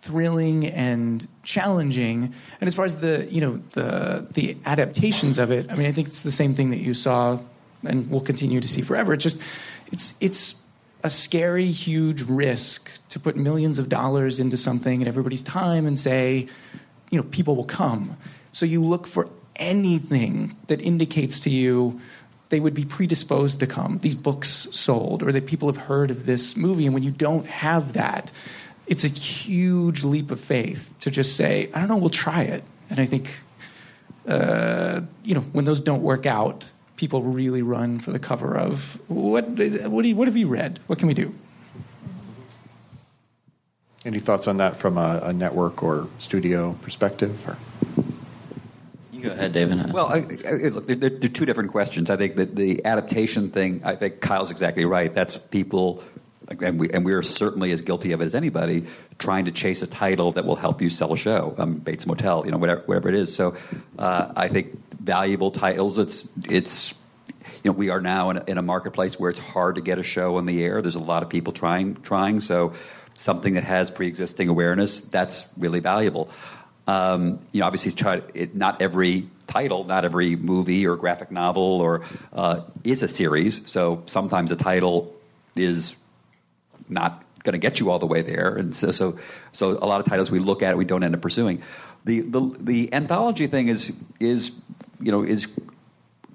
[0.01, 2.33] thrilling and challenging.
[2.59, 5.91] And as far as the you know the the adaptations of it, I mean, I
[5.91, 7.39] think it's the same thing that you saw
[7.83, 9.13] and we'll continue to see forever.
[9.13, 9.41] It's just
[9.91, 10.61] it's it's
[11.03, 15.99] a scary, huge risk to put millions of dollars into something and everybody's time and
[15.99, 16.47] say,
[17.11, 18.15] you know, people will come.
[18.53, 21.99] So you look for anything that indicates to you
[22.53, 23.97] they would be predisposed to come.
[24.03, 26.85] These books sold, or that people have heard of this movie.
[26.85, 28.31] And when you don't have that,
[28.85, 32.63] it's a huge leap of faith to just say, I don't know, we'll try it.
[32.91, 33.33] And I think,
[34.27, 36.69] uh, you know, when those don't work out,
[37.03, 40.79] people really run for the cover of what, what, do you, what have you read?
[40.87, 41.35] What can we do?
[44.05, 47.45] Any thoughts on that from a, a network or studio perspective?
[47.45, 47.57] Or?
[49.11, 49.91] You go ahead, David.
[49.91, 52.09] Well, I, I, look, they're, they're two different questions.
[52.09, 55.13] I think that the adaptation thing, I think Kyle's exactly right.
[55.13, 56.01] That's people,
[56.61, 58.85] and we, and we are certainly as guilty of it as anybody,
[59.19, 62.45] trying to chase a title that will help you sell a show, um, Bates Motel,
[62.45, 63.35] you know, whatever, whatever it is.
[63.35, 63.57] So
[63.99, 66.95] uh, I think valuable titles, it's, it's
[67.63, 69.99] you know, we are now in a, in a marketplace where it's hard to get
[69.99, 70.81] a show on the air.
[70.81, 72.41] There's a lot of people trying, trying.
[72.41, 72.73] So
[73.13, 76.29] something that has pre-existing awareness, that's really valuable.
[76.87, 77.93] Um, you know, obviously,
[78.33, 82.01] it, not every title, not every movie or graphic novel or
[82.33, 83.69] uh, is a series.
[83.69, 85.15] So sometimes a title
[85.55, 85.95] is
[86.89, 89.19] not going to get you all the way there, and so, so
[89.51, 91.61] so a lot of titles we look at we don't end up pursuing.
[92.05, 94.51] The the the anthology thing is is
[94.99, 95.47] you know is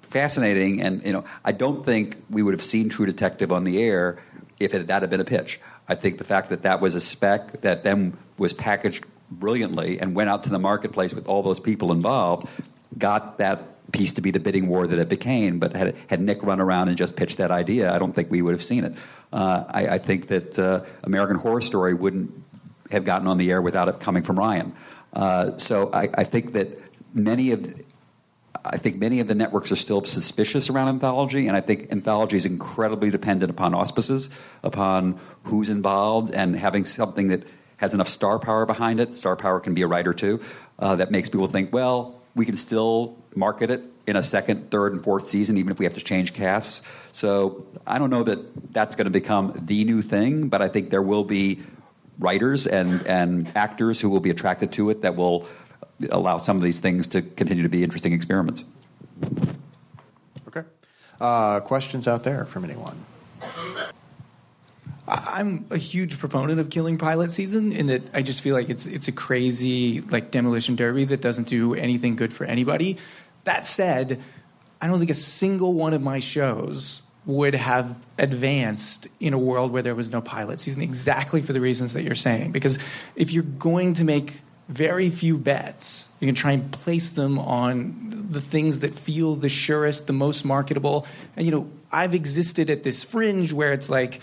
[0.02, 3.82] fascinating, and you know I don't think we would have seen True Detective on the
[3.82, 4.18] air
[4.58, 5.60] if it, had that had been a pitch.
[5.88, 10.14] I think the fact that that was a spec that then was packaged brilliantly and
[10.14, 12.48] went out to the marketplace with all those people involved
[12.96, 15.58] got that piece to be the bidding war that it became.
[15.58, 18.42] But had, had Nick run around and just pitched that idea, I don't think we
[18.42, 18.94] would have seen it.
[19.32, 22.32] Uh, I, I, think that uh, American Horror Story wouldn't
[22.90, 24.74] have gotten on the air without it coming from Ryan.
[25.12, 26.78] Uh, so I, I, think that
[27.12, 27.80] many of
[28.70, 32.36] I think many of the networks are still suspicious around anthology, and I think anthology
[32.36, 34.30] is incredibly dependent upon auspices,
[34.62, 37.44] upon who's involved, and having something that
[37.78, 39.14] has enough star power behind it.
[39.14, 40.40] Star power can be a writer too,
[40.78, 44.92] uh, that makes people think, well, we can still market it in a second, third,
[44.92, 46.82] and fourth season, even if we have to change casts.
[47.12, 50.90] So I don't know that that's going to become the new thing, but I think
[50.90, 51.60] there will be
[52.18, 55.46] writers and, and actors who will be attracted to it that will
[56.10, 58.64] allow some of these things to continue to be interesting experiments.
[60.46, 60.62] Okay.
[61.20, 63.04] Uh, questions out there from anyone?
[65.08, 68.84] I'm a huge proponent of killing pilot season in that I just feel like it's
[68.84, 72.98] it's a crazy like demolition derby that doesn't do anything good for anybody.
[73.44, 74.20] That said,
[74.82, 79.72] I don't think a single one of my shows would have advanced in a world
[79.72, 82.78] where there was no pilot season exactly for the reasons that you're saying because
[83.16, 86.08] if you're going to make very few bets.
[86.20, 90.44] You can try and place them on the things that feel the surest, the most
[90.44, 91.06] marketable.
[91.36, 94.20] And you know, I've existed at this fringe where it's like,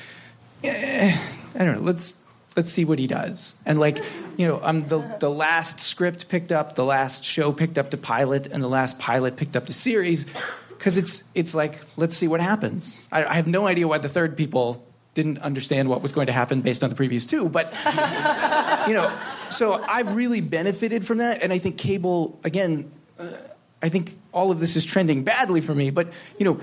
[0.63, 1.17] eh,
[1.55, 1.81] I don't know.
[1.81, 2.13] Let's
[2.55, 3.55] let's see what he does.
[3.65, 4.03] And like,
[4.37, 7.97] you know, I'm the the last script picked up, the last show picked up to
[7.97, 10.25] pilot, and the last pilot picked up to series.
[10.69, 13.01] Because it's it's like let's see what happens.
[13.11, 14.85] I, I have no idea why the third people
[15.15, 17.49] didn't understand what was going to happen based on the previous two.
[17.49, 17.71] But
[18.87, 19.11] you know,
[19.49, 22.91] so I've really benefited from that, and I think cable again.
[23.17, 23.33] Uh,
[23.81, 26.59] I think all of this is trending badly for me, but you know,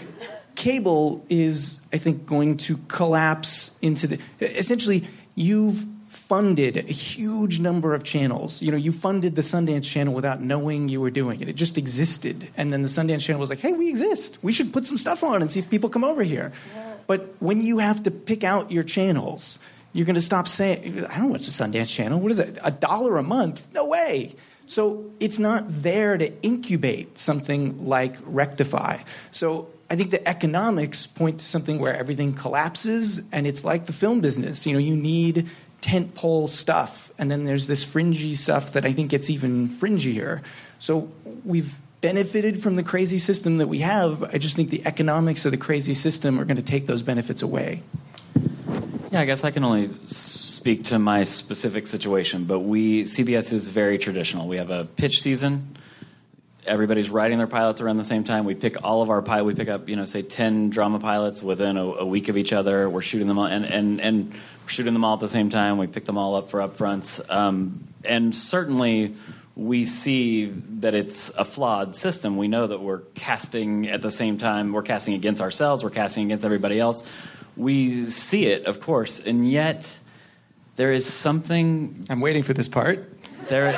[0.55, 5.05] cable is I think going to collapse into the essentially
[5.35, 5.87] you've
[6.33, 8.62] funded a huge number of channels.
[8.62, 11.49] You know, you funded the Sundance Channel without knowing you were doing it.
[11.49, 12.49] It just existed.
[12.57, 14.39] And then the Sundance Channel was like, hey, we exist.
[14.43, 16.53] We should put some stuff on and see if people come over here.
[17.07, 19.59] But when you have to pick out your channels,
[19.93, 22.20] you're going to stop saying, I don't watch the Sundance Channel.
[22.20, 22.59] What is it?
[22.62, 23.66] A dollar a month?
[23.72, 24.34] No way.
[24.66, 29.03] So it's not there to incubate something like Rectify.
[29.32, 33.93] So I think the economics point to something where everything collapses, and it's like the
[33.93, 34.66] film business.
[34.66, 35.51] You know, you need
[35.82, 40.40] tentpole stuff, and then there's this fringy stuff that I think gets even fringier.
[40.78, 41.11] So
[41.45, 44.22] we've benefited from the crazy system that we have.
[44.24, 47.43] I just think the economics of the crazy system are going to take those benefits
[47.43, 47.82] away.
[49.12, 53.68] Yeah, I guess I can only speak to my specific situation, but we CBS is
[53.68, 54.48] very traditional.
[54.48, 55.76] We have a pitch season.
[56.66, 58.46] Everybody's writing their pilots around the same time.
[58.46, 59.44] We pick all of our pilot.
[59.44, 62.54] We pick up, you know, say ten drama pilots within a, a week of each
[62.54, 62.88] other.
[62.88, 65.76] We're shooting them all, and and and we're shooting them all at the same time.
[65.76, 69.14] We pick them all up for upfronts, um, and certainly
[69.56, 72.38] we see that it's a flawed system.
[72.38, 74.72] We know that we're casting at the same time.
[74.72, 75.84] We're casting against ourselves.
[75.84, 77.06] We're casting against everybody else.
[77.57, 79.98] We see it, of course, and yet
[80.76, 82.07] there is something.
[82.09, 83.11] I'm waiting for this part.
[83.48, 83.72] There.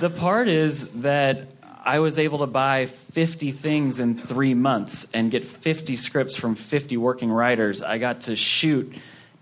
[0.00, 1.48] the part is that
[1.84, 6.54] I was able to buy 50 things in three months and get 50 scripts from
[6.54, 7.82] 50 working writers.
[7.82, 8.94] I got to shoot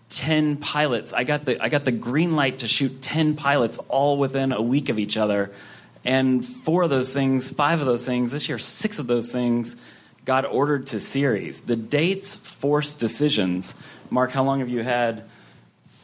[0.08, 1.12] 10 pilots.
[1.12, 4.60] I got the I got the green light to shoot 10 pilots all within a
[4.60, 5.52] week of each other.
[6.04, 9.76] And four of those things, five of those things, this year six of those things
[10.24, 11.60] got ordered to series.
[11.60, 13.74] The dates forced decisions.
[14.10, 15.24] Mark, how long have you had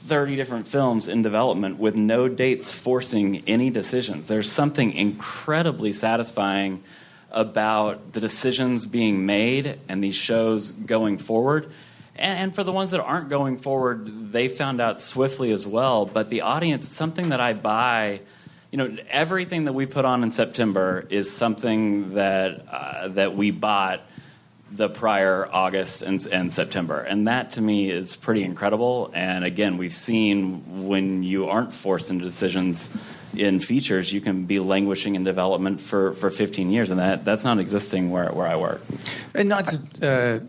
[0.09, 4.27] 30 different films in development with no dates forcing any decisions.
[4.27, 6.83] There's something incredibly satisfying
[7.31, 11.71] about the decisions being made and these shows going forward.
[12.17, 16.07] And, and for the ones that aren't going forward, they found out swiftly as well.
[16.07, 18.23] But the audience, something that I buy,
[18.71, 23.51] you know, everything that we put on in September is something that uh, that we
[23.51, 24.08] bought
[24.71, 27.01] the prior August and, and, September.
[27.01, 29.11] And that to me is pretty incredible.
[29.15, 32.91] And again, we've seen when you aren't forced into decisions
[33.35, 36.91] in features, you can be languishing in development for, for 15 years.
[36.91, 38.83] And that, that's not existing where, where I work.
[39.35, 40.41] And not to uh,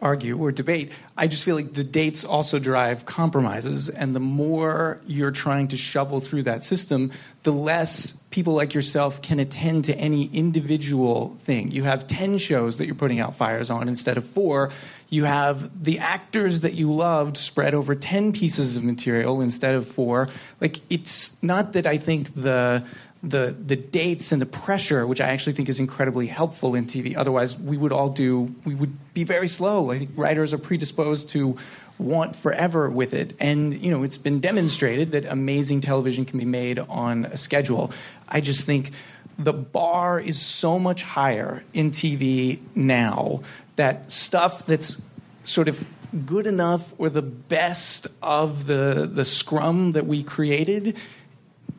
[0.00, 3.88] argue or debate, I just feel like the dates also drive compromises.
[3.88, 7.12] And the more you're trying to shovel through that system,
[7.44, 11.70] the less people like yourself can attend to any individual thing.
[11.70, 14.70] You have 10 shows that you're putting out fires on instead of four.
[15.08, 19.88] You have the actors that you loved spread over 10 pieces of material instead of
[19.88, 20.28] four.
[20.60, 22.84] Like, it's not that I think the
[23.22, 27.16] the the dates and the pressure, which I actually think is incredibly helpful in TV.
[27.16, 29.90] Otherwise, we would all do we would be very slow.
[29.90, 31.56] I think writers are predisposed to
[31.98, 36.44] want forever with it, and you know it's been demonstrated that amazing television can be
[36.44, 37.90] made on a schedule.
[38.28, 38.92] I just think
[39.38, 43.42] the bar is so much higher in TV now
[43.76, 45.00] that stuff that's
[45.44, 45.84] sort of
[46.24, 50.96] good enough or the best of the the scrum that we created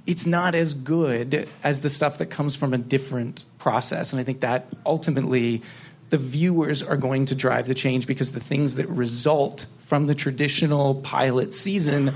[0.08, 4.14] it's not as good as the stuff that comes from a different process.
[4.14, 5.62] And I think that ultimately
[6.10, 10.16] the viewers are going to drive the change because the things that result from the
[10.16, 12.14] traditional pilot season,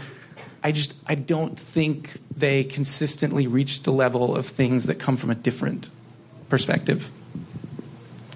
[0.64, 5.30] I just I don't think they consistently reach the level of things that come from
[5.30, 5.90] a different
[6.50, 7.12] perspective.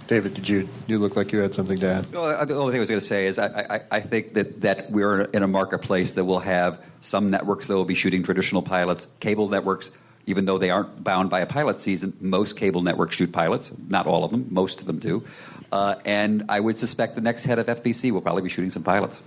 [0.07, 2.11] David, did you you look like you had something to add?
[2.11, 4.61] No, the only thing I was going to say is I, I, I think that,
[4.61, 8.61] that we're in a marketplace that will have some networks that will be shooting traditional
[8.61, 9.91] pilots, cable networks,
[10.27, 13.71] even though they aren't bound by a pilot season, most cable networks shoot pilots.
[13.87, 15.25] Not all of them, most of them do.
[15.71, 18.83] Uh, and I would suspect the next head of FBC will probably be shooting some
[18.83, 19.23] pilots.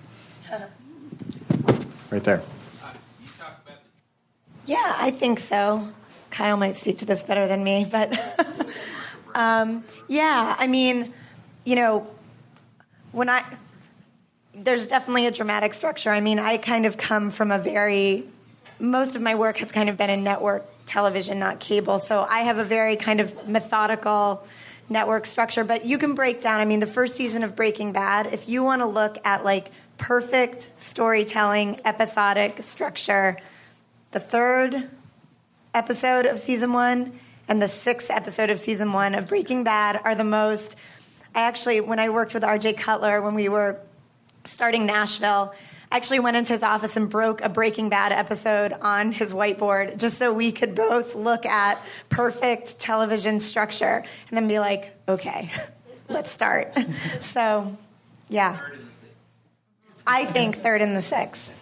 [2.11, 2.43] Right there.
[4.65, 5.89] Yeah, I think so.
[6.31, 8.19] Kyle might speak to this better than me, but
[9.35, 11.13] um, yeah, I mean,
[11.65, 12.07] you know,
[13.13, 13.45] when I
[14.55, 16.11] there's definitely a dramatic structure.
[16.11, 18.25] I mean, I kind of come from a very
[18.81, 21.99] most of my work has kind of been in network television, not cable.
[21.99, 24.47] So I have a very kind of methodical
[24.89, 25.65] network structure.
[25.65, 26.61] But you can break down.
[26.61, 28.33] I mean, the first season of Breaking Bad.
[28.33, 33.37] If you want to look at like perfect storytelling, episodic structure,
[34.13, 34.89] the third
[35.75, 37.19] episode of season one
[37.49, 40.77] and the sixth episode of season one of Breaking Bad are the most.
[41.35, 43.81] I actually, when I worked with RJ Cutler, when we were
[44.45, 45.55] starting Nashville,
[45.91, 49.97] I actually went into his office and broke a Breaking Bad episode on his whiteboard
[49.97, 51.81] just so we could both look at
[52.11, 55.51] perfect television structure and then be like, okay,
[56.09, 56.77] let's start.
[57.21, 57.77] so,
[58.29, 58.59] yeah.
[60.07, 61.53] I think third and the sixth.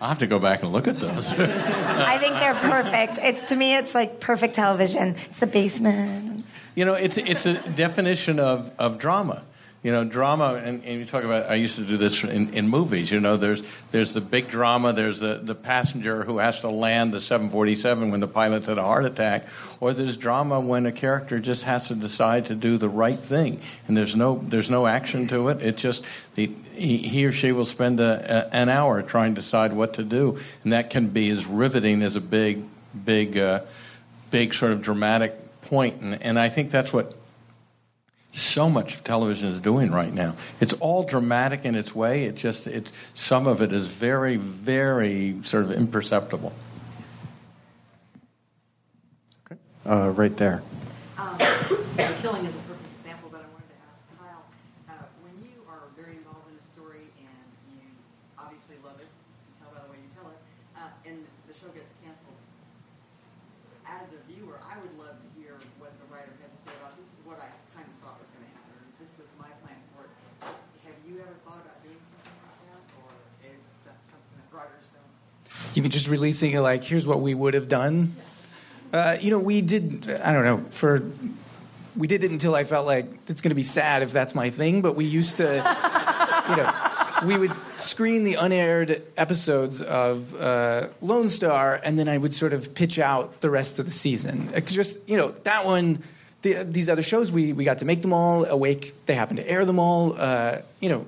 [0.00, 1.28] I'll have to go back and look at those.
[1.30, 3.18] I think they're perfect.
[3.18, 5.16] It's to me, it's like perfect television.
[5.28, 6.44] It's the basement.
[6.74, 9.42] You know, it's it's a definition of, of drama.
[9.82, 11.50] You know, drama, and, and you talk about.
[11.50, 13.10] I used to do this in, in movies.
[13.10, 13.62] You know, there's
[13.92, 14.92] there's the big drama.
[14.92, 18.82] There's the, the passenger who has to land the 747 when the pilot's had a
[18.82, 19.46] heart attack,
[19.80, 23.62] or there's drama when a character just has to decide to do the right thing,
[23.88, 25.62] and there's no there's no action to it.
[25.62, 26.04] It just
[26.34, 29.94] the, he, he or she will spend a, a, an hour trying to decide what
[29.94, 32.64] to do, and that can be as riveting as a big
[33.02, 33.60] big uh,
[34.30, 35.38] big sort of dramatic.
[35.72, 37.14] And, and I think that's what
[38.32, 40.34] so much television is doing right now.
[40.60, 42.24] It's all dramatic in its way.
[42.24, 46.52] It just it's some of it is very very sort of imperceptible.
[49.86, 50.62] Uh, right there.
[51.18, 51.34] Um,
[52.20, 54.44] killing is a perfect example, but I wanted to ask Kyle,
[54.86, 57.80] uh, when you are very involved in a story and you
[58.38, 60.38] obviously love it, you tell by the way you tell it,
[60.78, 61.18] uh, and
[61.48, 62.38] the show gets canceled,
[63.88, 66.94] as a viewer, I would love to hear what the writer had to say about
[67.00, 69.50] this is what I kind of thought was going to happen, or this was my
[69.64, 70.12] plan for it.
[70.86, 73.10] Have you ever thought about doing something like that, or
[73.48, 73.58] is
[73.88, 75.08] that something that writers don't?
[75.74, 78.16] You mean just releasing it like, here's what we would have done?
[78.92, 81.02] Uh, you know, we did, I don't know, for,
[81.96, 84.50] we did it until I felt like it's going to be sad if that's my
[84.50, 85.44] thing, but we used to,
[86.48, 86.72] you know,
[87.24, 92.52] we would screen the unaired episodes of uh, Lone Star, and then I would sort
[92.52, 94.50] of pitch out the rest of the season.
[94.54, 96.02] It just, you know, that one,
[96.42, 98.44] the, these other shows, we, we got to make them all.
[98.44, 100.16] Awake, they happened to air them all.
[100.18, 101.06] Uh, you know,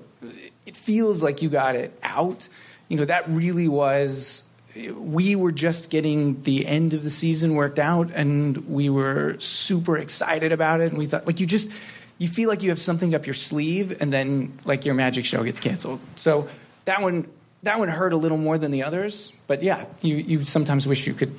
[0.66, 2.48] it feels like you got it out.
[2.88, 4.44] You know, that really was
[4.75, 9.99] we were just getting the end of the season worked out and we were super
[9.99, 11.70] excited about it and we thought like you just
[12.18, 15.43] you feel like you have something up your sleeve and then like your magic show
[15.45, 16.49] gets canceled so
[16.87, 17.29] that one
[17.62, 21.07] that one hurt a little more than the others but yeah you you sometimes wish
[21.07, 21.39] you could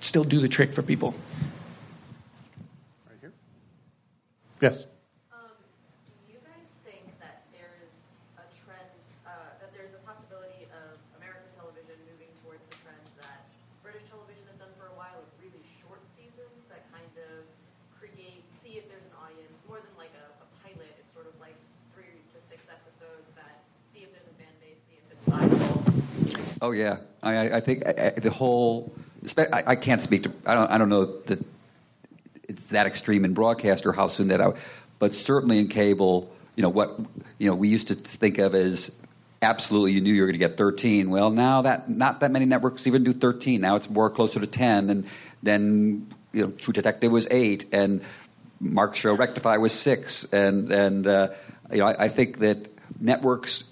[0.00, 1.14] still do the trick for people
[3.06, 3.32] Right here.
[4.60, 4.84] Yes.
[5.34, 5.50] Um,
[6.26, 7.94] do you guys think that there's
[8.38, 8.90] a trend,
[9.26, 13.46] uh, that there's a possibility of American television moving towards the trends that
[13.82, 17.46] British television has done for a while with really short seasons that kind of
[17.98, 21.34] create, see if there's an audience, more than like a, a pilot, it's sort of
[21.38, 21.56] like
[21.94, 23.62] three to six episodes that
[23.92, 26.47] see if there's a fan base, see if it's viable.
[26.60, 28.92] Oh yeah, I, I- think I, I- the whole.
[29.36, 30.32] I, I can't speak to.
[30.46, 30.70] I don't.
[30.70, 31.44] I don't know that
[32.48, 34.56] it's that extreme in broadcast or how soon that out.
[34.98, 36.98] But certainly in cable, you know what
[37.38, 38.90] you know we used to think of as
[39.42, 41.10] absolutely you knew you were going to get 13.
[41.10, 43.60] Well, now that not that many networks even do 13.
[43.60, 45.06] Now it's more closer to 10, and
[45.42, 48.00] then you know True Detective was eight, and
[48.60, 51.28] Mark show Rectify was six, and and uh,
[51.72, 52.68] you know I, I think that
[53.00, 53.64] networks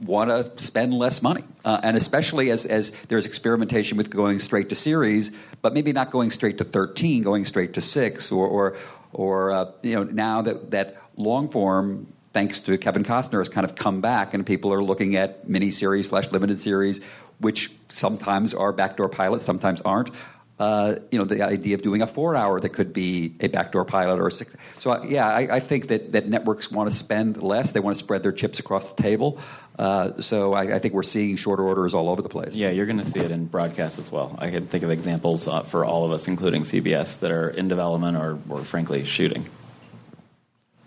[0.00, 4.68] want to spend less money, uh, and especially as as there's experimentation with going straight
[4.70, 5.30] to series,
[5.62, 8.76] but maybe not going straight to 13, going straight to six, or or
[9.12, 12.08] or uh, you know now that that long form.
[12.32, 16.06] Thanks to Kevin Costner, has kind of come back, and people are looking at miniseries
[16.06, 17.00] slash limited series,
[17.38, 20.10] which sometimes are backdoor pilots, sometimes aren't
[20.58, 23.84] uh, you know, the idea of doing a four hour that could be a backdoor
[23.84, 24.54] pilot or a six.
[24.78, 27.72] So, uh, yeah, I, I think that, that networks want to spend less.
[27.72, 29.40] They want to spread their chips across the table.
[29.76, 32.54] Uh, so, I, I think we're seeing shorter orders all over the place.
[32.54, 34.36] Yeah, you're going to see it in broadcast as well.
[34.38, 37.66] I can think of examples uh, for all of us, including CBS, that are in
[37.66, 39.46] development or, or frankly, shooting.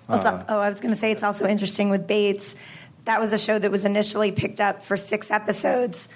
[0.06, 0.46] What's up?
[0.48, 2.56] Oh, I was going to say it's also interesting with Bates.
[3.04, 6.08] That was a show that was initially picked up for six episodes.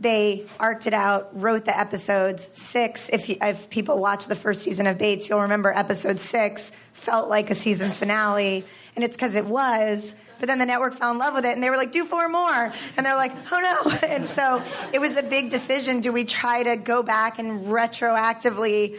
[0.00, 2.50] They arced it out, wrote the episodes.
[2.52, 6.72] Six, if, you, if people watch the first season of Bates, you'll remember episode six
[6.92, 8.64] felt like a season finale.
[8.96, 10.14] And it's because it was.
[10.40, 12.28] But then the network fell in love with it and they were like, do four
[12.28, 12.72] more.
[12.96, 14.08] And they're like, oh no.
[14.08, 16.00] And so it was a big decision.
[16.00, 18.98] Do we try to go back and retroactively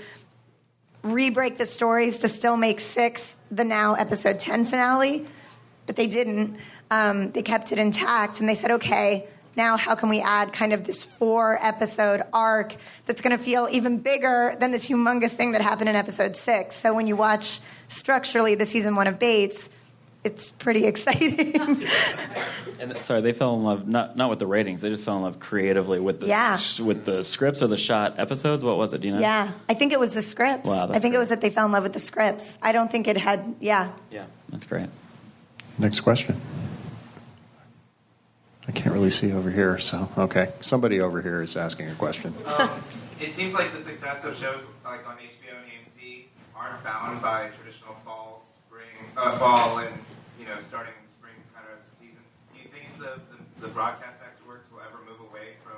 [1.06, 5.24] re-break the stories to still make six the now episode 10 finale
[5.86, 6.58] but they didn't
[6.89, 10.74] um, they kept it intact and they said okay now how can we add kind
[10.74, 12.76] of this four episode arc
[13.06, 16.76] that's going to feel even bigger than this humongous thing that happened in episode six
[16.76, 19.70] so when you watch structurally the season one of bates
[20.24, 21.56] it's pretty exciting
[22.80, 24.82] And sorry, they fell in love not not with the ratings.
[24.82, 26.53] They just fell in love creatively with the Yeah.
[26.53, 28.64] s- with the scripts or the shot episodes.
[28.64, 29.01] What was it?
[29.01, 29.20] Do you know?
[29.22, 31.49] yeah i think it was the scripts Wow, i that's think it was that they
[31.49, 34.89] fell in love with the scripts i don't think it had yeah yeah, that's great.
[35.78, 36.39] Next question.
[38.68, 40.51] I can't really see over here, so okay.
[40.61, 42.34] Somebody over here is asking a question.
[42.45, 42.70] Um,
[43.20, 47.49] it seems like the success of shows like on HBO and AMC aren't bound by
[47.49, 48.88] traditional fall, spring,
[49.18, 49.93] uh, fall, and
[50.39, 52.24] you know starting in the spring kind of season.
[52.53, 53.22] Do you think the,
[53.61, 55.78] the, the broadcast networks will ever move away from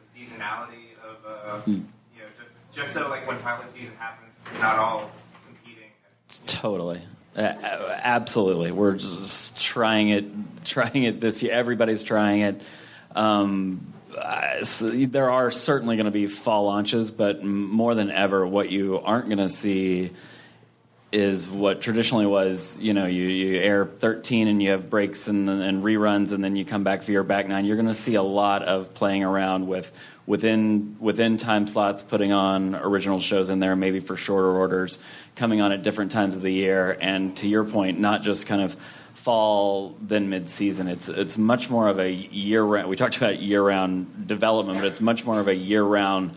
[0.00, 1.70] the seasonality of uh, Hmm.
[2.14, 5.10] you know just just so like when pilot season happens, not all
[5.46, 5.90] competing?
[6.48, 7.00] Totally.
[7.36, 7.52] Uh,
[8.02, 10.24] absolutely, we're just trying it,
[10.64, 11.52] trying it this year.
[11.52, 12.62] Everybody's trying it.
[13.14, 18.46] Um, uh, so there are certainly going to be fall launches, but more than ever,
[18.46, 20.12] what you aren't going to see
[21.14, 22.76] is what traditionally was.
[22.78, 26.56] You know, you, you air 13 and you have breaks and, and reruns, and then
[26.56, 27.64] you come back for your back nine.
[27.64, 29.92] You're going to see a lot of playing around with
[30.26, 34.98] within within time slots, putting on original shows in there, maybe for shorter orders,
[35.36, 38.62] coming on at different times of the year, and to your point, not just kind
[38.62, 38.76] of
[39.14, 40.88] fall then mid-season.
[40.88, 42.88] It's it's much more of a year-round.
[42.88, 46.32] We talked about year-round development, but it's much more of a year-round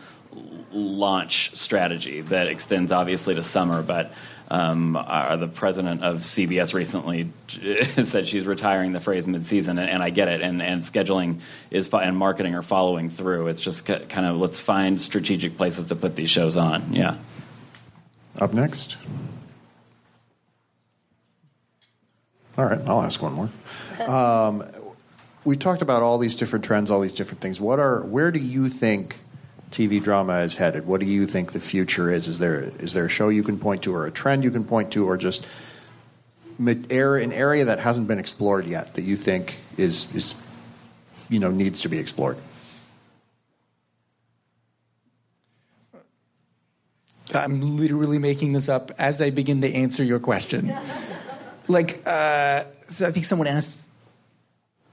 [0.71, 4.13] launch strategy that extends obviously to summer, but.
[4.49, 7.29] Um, our, the president of CBS recently
[8.01, 10.41] said she's retiring the phrase mid-season, and, and I get it.
[10.41, 13.47] And, and scheduling is fi- and marketing are following through.
[13.47, 16.93] It's just ca- kind of let's find strategic places to put these shows on.
[16.93, 17.17] Yeah.
[18.39, 18.95] Up next.
[22.57, 23.49] All right, I'll ask one more.
[24.07, 24.63] Um,
[25.43, 27.59] we talked about all these different trends, all these different things.
[27.59, 28.01] What are?
[28.01, 29.17] Where do you think
[29.71, 30.85] TV drama is headed?
[30.85, 32.27] What do you think the future is?
[32.27, 34.63] Is there is there a show you can point to, or a trend you can
[34.63, 35.47] point to, or just
[36.59, 40.35] an area that hasn't been explored yet that you think is is
[41.29, 42.37] you know needs to be explored?
[47.33, 50.73] I'm literally making this up as I begin to answer your question.
[51.67, 53.87] like, uh, I think someone asked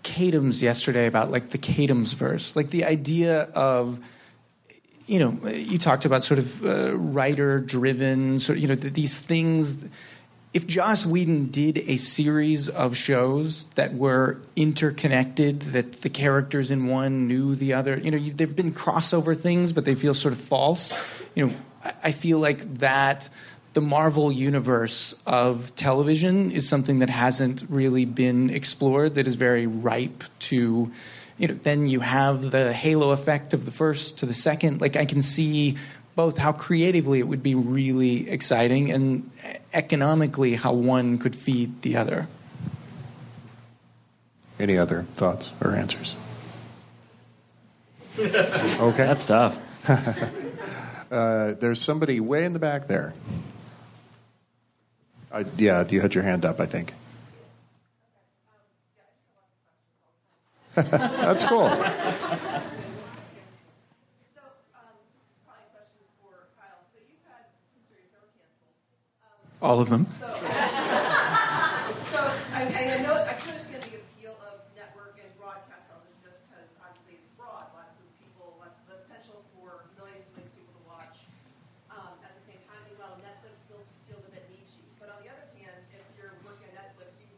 [0.02, 4.00] Kadams yesterday about like the Kadams verse, like the idea of,
[5.06, 8.94] you know, you talked about sort of uh, writer driven, sort of, you know, th-
[8.94, 9.84] these things.
[10.52, 16.86] If Joss Whedon did a series of shows that were interconnected, that the characters in
[16.86, 20.32] one knew the other, you know, you, there've been crossover things, but they feel sort
[20.32, 20.94] of false.
[21.34, 23.28] You know, I, I feel like that
[23.74, 29.66] the Marvel universe of television is something that hasn't really been explored, that is very
[29.66, 30.92] ripe to,
[31.38, 34.80] you know, then you have the halo effect of the first to the second.
[34.80, 35.76] Like, I can see
[36.14, 39.30] both how creatively it would be really exciting and
[39.72, 42.28] economically how one could feed the other.
[44.60, 46.16] Any other thoughts or answers?
[48.16, 49.06] Okay.
[49.06, 49.58] That's tough.
[51.10, 53.12] uh, there's somebody way in the back there.
[55.32, 56.94] Uh, yeah, do you had your hand up, I think.
[60.90, 61.70] That's cool.
[69.62, 70.04] All of them.
[70.20, 70.28] So,
[72.52, 76.68] I, I know I can understand the appeal of network and broadcast television just because
[76.82, 80.74] obviously it's broad, lots of people, lots the potential for millions and millions of people
[80.74, 81.16] to watch.
[81.88, 84.74] Um, at the same time, meanwhile, Netflix still feels a bit niche.
[85.00, 87.30] But on the other hand, if you're working at Netflix, you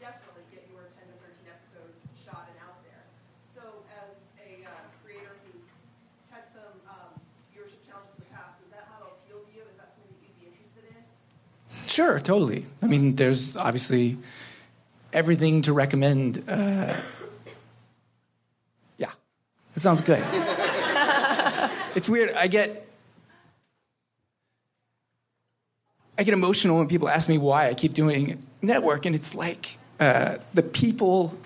[0.00, 3.04] definitely get your 10 to 13 episodes shot and out there.
[3.52, 4.72] So, as a uh,
[5.04, 5.68] creator who's
[6.32, 7.12] had some um,
[7.52, 9.68] viewership challenges in the past, does that model appeal to you?
[9.68, 11.04] Is that something that you'd be interested in?
[11.94, 12.66] Sure, totally.
[12.82, 14.18] I mean, there's obviously
[15.12, 16.42] everything to recommend.
[16.48, 16.92] Uh,
[18.98, 19.12] yeah,
[19.74, 20.20] that sounds good.
[21.94, 22.32] it's weird.
[22.32, 22.84] I get
[26.18, 29.78] I get emotional when people ask me why I keep doing network, and it's like
[30.00, 31.38] uh, the people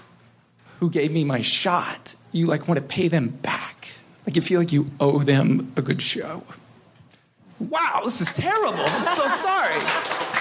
[0.81, 2.15] who gave me my shot.
[2.33, 3.89] You like want to pay them back.
[4.27, 6.43] Like you feel like you owe them a good show.
[7.61, 8.81] Wow, this is terrible.
[8.81, 10.38] I'm so sorry.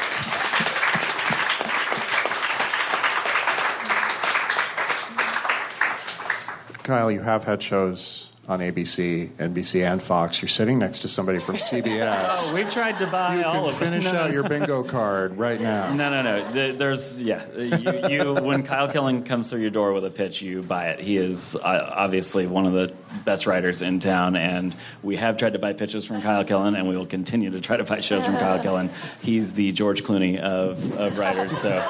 [6.88, 10.42] Kyle, you have had shows on ABC, NBC, and Fox.
[10.42, 12.30] You're sitting next to somebody from CBS.
[12.32, 13.92] Oh, we've tried to buy you all can of them.
[13.92, 14.34] finish No, no, out no.
[14.34, 15.94] your bingo card right now.
[15.94, 16.72] No, no, no.
[16.72, 17.46] There's yeah.
[17.58, 21.02] You, you when Kyle Killen comes through your door with a pitch, you buy it.
[21.02, 22.94] He is uh, obviously one of the
[23.26, 24.74] best writers in town, and
[25.04, 27.76] we have tried to buy pitches from Kyle Killen, and we will continue to try
[27.76, 28.92] to buy shows from Kyle Killen.
[29.22, 31.58] He's the George Clooney of, of writers.
[31.58, 31.70] So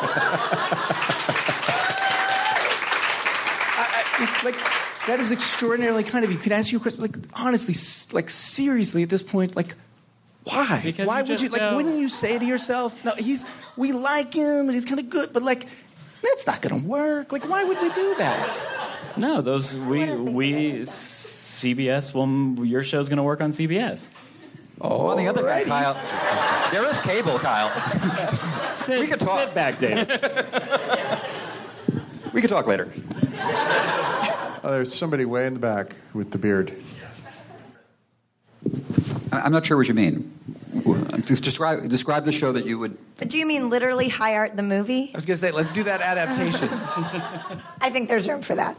[4.43, 4.55] like
[5.07, 6.37] that is extraordinarily kind of you.
[6.37, 7.01] Could I ask you a question?
[7.01, 7.73] Like honestly,
[8.15, 9.75] like seriously, at this point, like
[10.43, 10.81] why?
[10.83, 11.59] Because why you would just you like?
[11.59, 13.45] go- Wouldn't you say to yourself, "No, he's
[13.75, 15.67] we like him and he's kind of good," but like
[16.23, 17.31] that's not going to work.
[17.31, 18.59] Like, why would we do that?
[19.17, 22.13] no, those we we CBS.
[22.13, 24.07] Well, your show's going to work on CBS.
[24.79, 25.95] Oh, on the other hand, Kyle,
[26.71, 27.71] there is cable, Kyle.
[28.75, 29.39] Sit, we could talk.
[29.39, 30.07] Sit back, David.
[32.31, 32.87] We could talk later.
[34.67, 36.73] Oh, there's somebody way in the back with the beard.
[39.31, 40.33] I- I'm not sure what you mean.
[41.21, 42.97] Describe describe the show that you would.
[43.15, 45.09] But do you mean literally high art the movie?
[45.13, 46.67] I was going to say, let's do that adaptation.
[47.81, 48.77] I think there's room for that.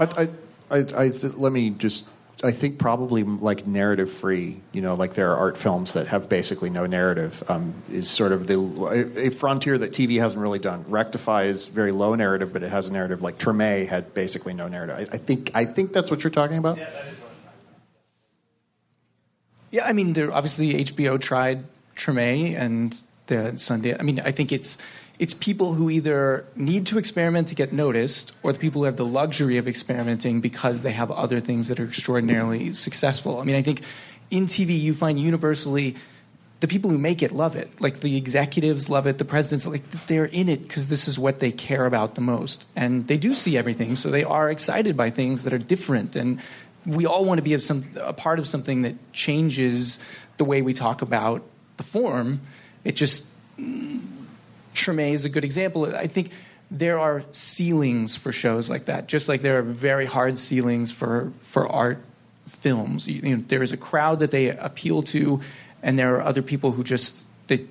[0.00, 0.28] I,
[0.70, 2.08] I, I, I, let me just.
[2.42, 4.60] I think probably like narrative free.
[4.72, 7.42] You know, like there are art films that have basically no narrative.
[7.48, 10.84] Um, is sort of the a, a frontier that TV hasn't really done.
[10.88, 13.22] Rectify is very low narrative, but it has a narrative.
[13.22, 14.96] Like Treme had basically no narrative.
[14.96, 15.50] I, I think.
[15.54, 16.78] I think that's what you're talking about.
[19.70, 21.64] Yeah, I mean, there, obviously HBO tried
[21.94, 23.96] Treme and the Sunday.
[23.96, 24.78] I mean, I think it's
[25.20, 28.96] it's people who either need to experiment to get noticed, or the people who have
[28.96, 33.38] the luxury of experimenting because they have other things that are extraordinarily successful.
[33.38, 33.82] I mean, I think
[34.30, 35.94] in TV you find universally
[36.60, 37.82] the people who make it love it.
[37.82, 41.40] Like the executives love it, the presidents like they're in it because this is what
[41.40, 45.10] they care about the most, and they do see everything, so they are excited by
[45.10, 46.40] things that are different and
[46.86, 49.98] we all want to be some, a part of something that changes
[50.38, 51.42] the way we talk about
[51.76, 52.40] the form.
[52.84, 53.28] It just
[54.80, 55.84] Treme is a good example.
[55.94, 56.30] I think
[56.70, 61.32] there are ceilings for shows like that, just like there are very hard ceilings for
[61.40, 61.98] for art
[62.46, 63.08] films.
[63.08, 65.40] You, know, there is a crowd that they appeal to,
[65.82, 67.66] and there are other people who just they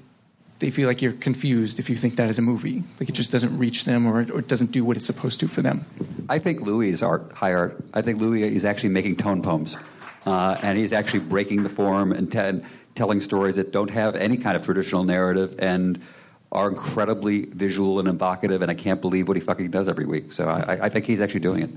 [0.59, 2.83] they feel like you're confused if you think that is a movie.
[2.99, 5.47] Like it just doesn't reach them or, or it doesn't do what it's supposed to
[5.47, 5.85] for them.
[6.27, 7.77] I think Louis is art, high art.
[7.93, 9.77] I think Louis is actually making tone poems,
[10.25, 12.61] uh, and he's actually breaking the form and, te-
[12.95, 16.01] telling stories that don't have any kind of traditional narrative and
[16.51, 18.61] are incredibly visual and evocative.
[18.61, 20.31] And I can't believe what he fucking does every week.
[20.31, 21.69] So I, I think he's actually doing it.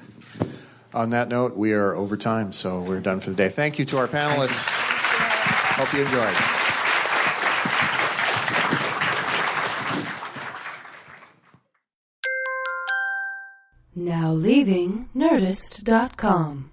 [0.94, 3.48] On that note, we are over time, so we're done for the day.
[3.48, 4.68] Thank you to our panelists.
[4.68, 6.36] Hope you enjoyed.
[13.94, 16.70] Now leaving Nerdist.com.